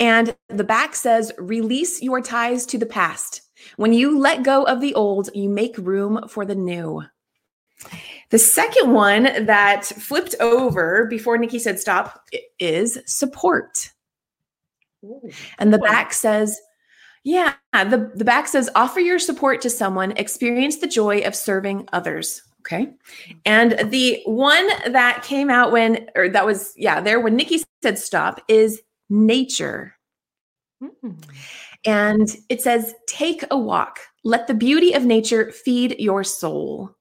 And 0.00 0.36
the 0.48 0.64
back 0.64 0.94
says, 0.94 1.32
release 1.38 2.02
your 2.02 2.20
ties 2.20 2.66
to 2.66 2.78
the 2.78 2.86
past. 2.86 3.42
When 3.76 3.92
you 3.92 4.18
let 4.18 4.44
go 4.44 4.62
of 4.64 4.80
the 4.80 4.94
old, 4.94 5.30
you 5.34 5.48
make 5.48 5.76
room 5.76 6.28
for 6.28 6.44
the 6.44 6.54
new. 6.54 7.02
The 8.30 8.38
second 8.38 8.92
one 8.92 9.46
that 9.46 9.84
flipped 9.84 10.34
over 10.40 11.06
before 11.06 11.38
Nikki 11.38 11.58
said 11.58 11.80
stop 11.80 12.24
is 12.58 12.98
support. 13.06 13.90
Ooh, 15.04 15.30
and 15.58 15.72
the 15.72 15.78
back 15.78 16.12
says, 16.12 16.60
yeah, 17.24 17.54
the, 17.72 18.10
the 18.14 18.24
back 18.24 18.48
says 18.48 18.70
offer 18.74 19.00
your 19.00 19.18
support 19.18 19.60
to 19.62 19.70
someone, 19.70 20.12
experience 20.12 20.78
the 20.78 20.86
joy 20.86 21.20
of 21.20 21.34
serving 21.34 21.88
others. 21.92 22.42
Okay. 22.60 22.92
And 23.44 23.90
the 23.90 24.20
one 24.26 24.66
that 24.92 25.22
came 25.22 25.48
out 25.48 25.72
when, 25.72 26.08
or 26.14 26.28
that 26.28 26.44
was, 26.44 26.74
yeah, 26.76 27.00
there 27.00 27.20
when 27.20 27.36
Nikki 27.36 27.62
said 27.82 27.98
stop 27.98 28.42
is 28.48 28.82
nature. 29.08 29.94
Mm. 30.82 31.22
And 31.84 32.36
it 32.48 32.60
says, 32.60 32.94
take 33.06 33.44
a 33.50 33.58
walk. 33.58 34.00
Let 34.24 34.46
the 34.46 34.54
beauty 34.54 34.92
of 34.92 35.04
nature 35.04 35.52
feed 35.52 35.96
your 35.98 36.24
soul. 36.24 36.94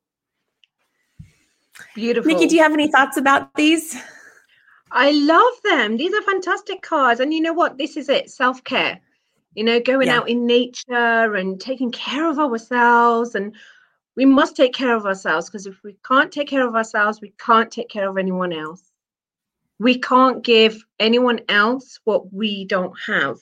Beautiful. 1.96 2.32
Nikki, 2.32 2.48
do 2.48 2.56
you 2.56 2.62
have 2.62 2.74
any 2.74 2.90
thoughts 2.90 3.18
about 3.18 3.54
these? 3.56 3.96
I 4.92 5.12
love 5.12 5.54
them. 5.64 5.98
These 5.98 6.14
are 6.14 6.22
fantastic 6.22 6.82
cards. 6.82 7.20
And 7.20 7.34
you 7.34 7.42
know 7.42 7.54
what? 7.54 7.78
This 7.78 7.98
is 7.98 8.08
it 8.08 8.30
self 8.30 8.64
care. 8.64 9.00
You 9.56 9.64
know, 9.64 9.80
going 9.80 10.08
yeah. 10.08 10.18
out 10.18 10.30
in 10.30 10.46
nature 10.46 11.36
and 11.36 11.60
taking 11.60 11.92
care 11.92 12.30
of 12.30 12.38
ourselves 12.38 13.34
and 13.34 13.56
we 14.18 14.26
must 14.26 14.56
take 14.56 14.74
care 14.74 14.96
of 14.96 15.06
ourselves 15.06 15.48
because 15.48 15.68
if 15.68 15.82
we 15.84 15.96
can't 16.06 16.32
take 16.32 16.50
care 16.50 16.68
of 16.68 16.76
ourselves, 16.76 17.22
we 17.22 17.34
can't 17.38 17.72
take 17.72 17.88
care 17.88 18.10
of 18.10 18.18
anyone 18.18 18.52
else. 18.52 18.92
We 19.80 20.00
can't 20.00 20.44
give 20.44 20.84
anyone 21.00 21.42
else 21.48 22.00
what 22.04 22.34
we 22.34 22.66
don't 22.66 22.96
have. 23.06 23.38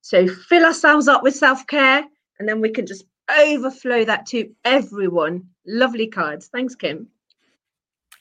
So 0.00 0.26
fill 0.26 0.64
ourselves 0.64 1.08
up 1.08 1.22
with 1.22 1.36
self 1.36 1.66
care 1.66 2.04
and 2.38 2.48
then 2.48 2.62
we 2.62 2.70
can 2.70 2.86
just 2.86 3.04
overflow 3.38 4.04
that 4.06 4.24
to 4.28 4.50
everyone. 4.64 5.46
Lovely 5.66 6.06
cards. 6.06 6.48
Thanks, 6.48 6.74
Kim. 6.74 7.08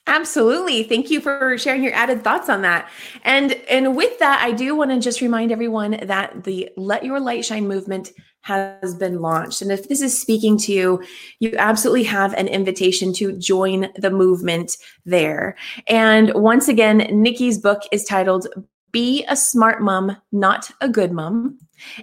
Absolutely. 0.07 0.83
Thank 0.83 1.09
you 1.09 1.21
for 1.21 1.57
sharing 1.57 1.83
your 1.83 1.93
added 1.93 2.21
thoughts 2.23 2.49
on 2.49 2.63
that. 2.63 2.89
And 3.23 3.53
and 3.69 3.95
with 3.95 4.19
that, 4.19 4.41
I 4.41 4.51
do 4.51 4.75
want 4.75 4.91
to 4.91 4.99
just 4.99 5.21
remind 5.21 5.53
everyone 5.53 5.99
that 6.03 6.43
the 6.43 6.69
Let 6.75 7.05
Your 7.05 7.21
Light 7.21 7.45
Shine 7.45 7.67
movement 7.67 8.11
has 8.47 8.95
been 8.95 9.19
launched. 9.19 9.61
And 9.61 9.71
if 9.73 9.89
this 9.89 10.01
is 10.01 10.19
speaking 10.19 10.57
to 10.59 10.71
you, 10.71 11.03
you 11.39 11.53
absolutely 11.57 12.03
have 12.03 12.33
an 12.35 12.47
invitation 12.47 13.11
to 13.13 13.33
join 13.33 13.89
the 13.97 14.09
movement 14.09 14.77
there. 15.05 15.57
And 15.87 16.33
once 16.33 16.69
again, 16.69 16.99
Nikki's 17.11 17.57
book 17.57 17.81
is 17.91 18.05
titled 18.05 18.47
Be 18.93 19.25
a 19.27 19.35
Smart 19.35 19.81
Mom, 19.81 20.15
Not 20.31 20.71
a 20.79 20.87
Good 20.87 21.11
Mom. 21.11 21.59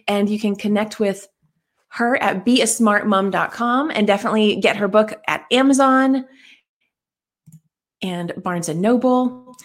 And 0.06 0.28
you 0.28 0.38
can 0.38 0.54
connect 0.54 1.00
with 1.00 1.26
her 1.88 2.22
at 2.22 2.44
beasmartmom.com 2.44 3.90
and 3.90 4.06
definitely 4.06 4.56
get 4.56 4.76
her 4.76 4.88
book 4.88 5.14
at 5.26 5.46
Amazon 5.50 6.26
and 8.02 8.34
Barnes 8.36 8.68
and 8.68 8.82
Noble. 8.82 9.56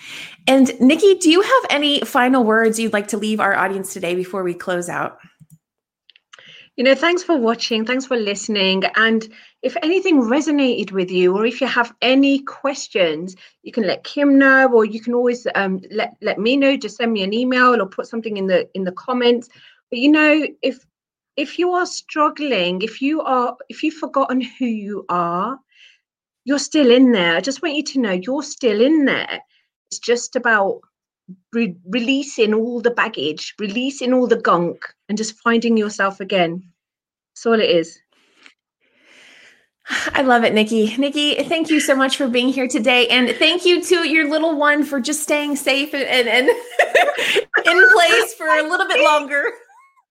And 0.47 0.79
Nikki, 0.79 1.15
do 1.15 1.29
you 1.29 1.41
have 1.41 1.65
any 1.69 1.99
final 2.01 2.45
words 2.45 2.79
you'd 2.79 2.93
like 2.93 3.09
to 3.09 3.17
leave 3.17 3.41
our 3.41 3.53
audience 3.53 3.91
today 3.91 4.15
before 4.15 4.43
we 4.43 4.53
close 4.53 4.87
out? 4.87 5.19
You 6.79 6.85
know, 6.85 6.95
thanks 6.95 7.23
for 7.23 7.35
watching, 7.37 7.85
thanks 7.85 8.05
for 8.05 8.15
listening. 8.15 8.85
And 8.95 9.27
if 9.61 9.75
anything 9.83 10.21
resonated 10.21 10.93
with 10.93 11.11
you, 11.11 11.35
or 11.35 11.45
if 11.45 11.59
you 11.59 11.67
have 11.67 11.93
any 12.01 12.39
questions, 12.39 13.35
you 13.63 13.73
can 13.73 13.85
let 13.85 14.05
Kim 14.05 14.39
know, 14.39 14.71
or 14.71 14.85
you 14.85 15.01
can 15.01 15.13
always 15.13 15.45
um, 15.55 15.81
let 15.91 16.15
let 16.21 16.39
me 16.39 16.55
know. 16.55 16.77
Just 16.77 16.95
send 16.95 17.11
me 17.11 17.23
an 17.23 17.33
email 17.33 17.81
or 17.81 17.85
put 17.85 18.07
something 18.07 18.37
in 18.37 18.47
the 18.47 18.69
in 18.75 18.85
the 18.85 18.93
comments. 18.93 19.49
But 19.89 19.99
you 19.99 20.09
know, 20.09 20.47
if 20.61 20.79
if 21.35 21.59
you 21.59 21.73
are 21.73 21.85
struggling, 21.85 22.81
if 22.81 23.01
you 23.01 23.23
are 23.23 23.57
if 23.67 23.83
you've 23.83 23.95
forgotten 23.95 24.39
who 24.39 24.65
you 24.65 25.05
are, 25.09 25.59
you're 26.45 26.59
still 26.59 26.91
in 26.91 27.11
there. 27.11 27.35
I 27.35 27.41
just 27.41 27.61
want 27.61 27.75
you 27.75 27.83
to 27.83 27.99
know 27.99 28.13
you're 28.13 28.41
still 28.41 28.79
in 28.79 29.03
there. 29.03 29.41
It's 29.91 29.99
just 29.99 30.37
about 30.37 30.79
re- 31.53 31.75
releasing 31.85 32.53
all 32.53 32.81
the 32.81 32.91
baggage, 32.91 33.55
releasing 33.59 34.13
all 34.13 34.27
the 34.27 34.41
gunk, 34.41 34.83
and 35.07 35.17
just 35.17 35.39
finding 35.39 35.77
yourself 35.77 36.19
again. 36.19 36.63
That's 37.33 37.45
all 37.45 37.59
it 37.59 37.69
is. 37.69 37.99
I 40.13 40.21
love 40.21 40.43
it, 40.43 40.53
Nikki. 40.53 40.95
Nikki, 40.97 41.35
thank 41.43 41.69
you 41.69 41.79
so 41.79 41.95
much 41.95 42.15
for 42.15 42.27
being 42.27 42.49
here 42.49 42.67
today. 42.67 43.07
And 43.07 43.29
thank 43.37 43.65
you 43.65 43.81
to 43.83 44.07
your 44.07 44.29
little 44.29 44.55
one 44.55 44.83
for 44.83 44.99
just 44.99 45.23
staying 45.23 45.55
safe 45.55 45.95
and, 45.95 46.03
and, 46.03 46.27
and 46.27 46.47
in 47.65 47.89
place 47.91 48.33
for 48.35 48.47
a 48.47 48.69
little 48.69 48.87
bit 48.87 49.03
longer. 49.03 49.51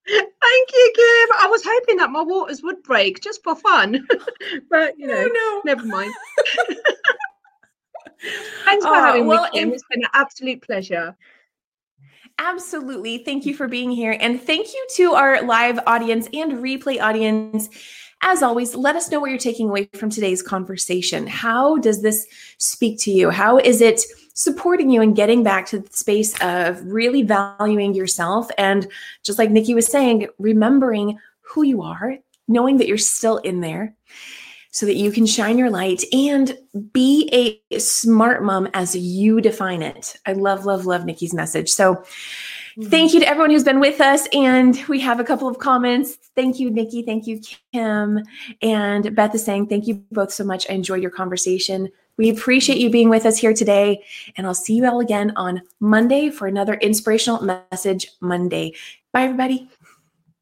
Thank 0.09 0.72
you, 0.72 0.92
Kim. 0.96 1.37
I 1.42 1.48
was 1.48 1.62
hoping 1.64 1.98
that 1.98 2.11
my 2.11 2.22
waters 2.22 2.62
would 2.62 2.83
break 2.83 3.20
just 3.20 3.42
for 3.44 3.54
fun, 3.54 4.07
but 4.70 4.98
you 4.98 5.07
know, 5.07 5.22
no, 5.22 5.28
no. 5.28 5.62
never 5.64 5.85
mind. 5.87 6.12
Thanks 8.64 8.85
for 8.85 8.92
uh, 8.92 9.00
having 9.00 9.26
well, 9.26 9.44
me, 9.44 9.61
Kim. 9.61 9.72
It's 9.72 9.85
been 9.90 10.02
an 10.02 10.11
absolute 10.14 10.62
pleasure. 10.62 11.16
Absolutely. 12.38 13.18
Thank 13.18 13.46
you 13.46 13.54
for 13.54 13.66
being 13.66 13.90
here. 13.90 14.16
And 14.20 14.40
thank 14.40 14.72
you 14.72 14.87
to 14.96 15.14
our 15.14 15.42
live 15.42 15.81
audience 15.87 16.28
and 16.33 16.52
replay 16.52 17.00
audience. 17.00 17.68
As 18.20 18.42
always, 18.42 18.74
let 18.74 18.96
us 18.96 19.11
know 19.11 19.20
what 19.20 19.31
you're 19.31 19.38
taking 19.38 19.68
away 19.68 19.88
from 19.94 20.11
today's 20.11 20.42
conversation. 20.42 21.26
How 21.26 21.78
does 21.78 22.02
this 22.02 22.26
speak 22.59 22.98
to 23.00 23.11
you? 23.11 23.31
How 23.31 23.59
is 23.59 23.81
it 23.81 24.00
supporting 24.35 24.90
you 24.90 25.02
and 25.02 25.16
getting 25.16 25.42
back 25.42 25.66
to 25.66 25.81
the 25.81 25.92
space 25.92 26.40
of 26.40 26.81
really 26.85 27.22
valuing 27.22 27.94
yourself? 27.94 28.48
And 28.57 28.87
just 29.24 29.38
like 29.38 29.50
Nikki 29.50 29.74
was 29.74 29.87
saying, 29.87 30.28
remembering 30.38 31.18
who 31.40 31.62
you 31.62 31.83
are, 31.83 32.18
knowing 32.46 32.78
that 32.78 32.88
you're 32.88 32.98
still 32.98 33.38
in 33.38 33.61
there 33.61 33.94
so 34.70 34.87
that 34.87 34.96
you 34.96 35.11
can 35.11 35.26
shine 35.26 35.59
your 35.59 35.70
light 35.70 36.04
and 36.12 36.57
be 36.92 37.61
a 37.72 37.78
smart 37.78 38.42
mom 38.42 38.68
as 38.74 38.94
you 38.96 39.40
define 39.40 39.83
it. 39.83 40.16
I 40.26 40.35
love, 40.35 40.64
love, 40.66 40.87
love 40.87 41.04
Nikki's 41.04 41.35
message. 41.35 41.70
So, 41.70 41.94
mm-hmm. 41.94 42.90
Thank 42.90 43.12
you 43.12 43.20
to 43.20 43.26
everyone 43.26 43.50
who's 43.50 43.64
been 43.64 43.81
with 43.81 44.00
us. 44.00 44.28
And 44.33 44.81
we 44.88 45.00
have 45.00 45.18
a 45.18 45.24
couple 45.24 45.48
of 45.48 45.59
comments. 45.59 46.16
Thank 46.37 46.61
you, 46.61 46.70
Nikki. 46.70 47.02
Thank 47.02 47.26
you, 47.26 47.40
Kim. 47.72 48.22
And 48.62 49.14
Beth 49.16 49.35
is 49.35 49.44
saying, 49.44 49.66
Thank 49.66 49.88
you 49.88 50.02
both 50.12 50.33
so 50.33 50.44
much. 50.44 50.68
I 50.70 50.74
enjoyed 50.74 51.02
your 51.02 51.11
conversation. 51.11 51.88
We 52.18 52.28
appreciate 52.28 52.78
you 52.78 52.90
being 52.90 53.09
with 53.09 53.24
us 53.26 53.38
here 53.38 53.54
today. 53.54 54.04
And 54.37 54.46
I'll 54.46 54.54
see 54.54 54.74
you 54.74 54.87
all 54.87 55.00
again 55.00 55.33
on 55.37 55.62
Monday 55.81 56.31
for 56.31 56.46
another 56.46 56.74
inspirational 56.74 57.61
message 57.72 58.09
Monday. 58.20 58.74
Bye, 59.12 59.22
everybody. 59.22 59.68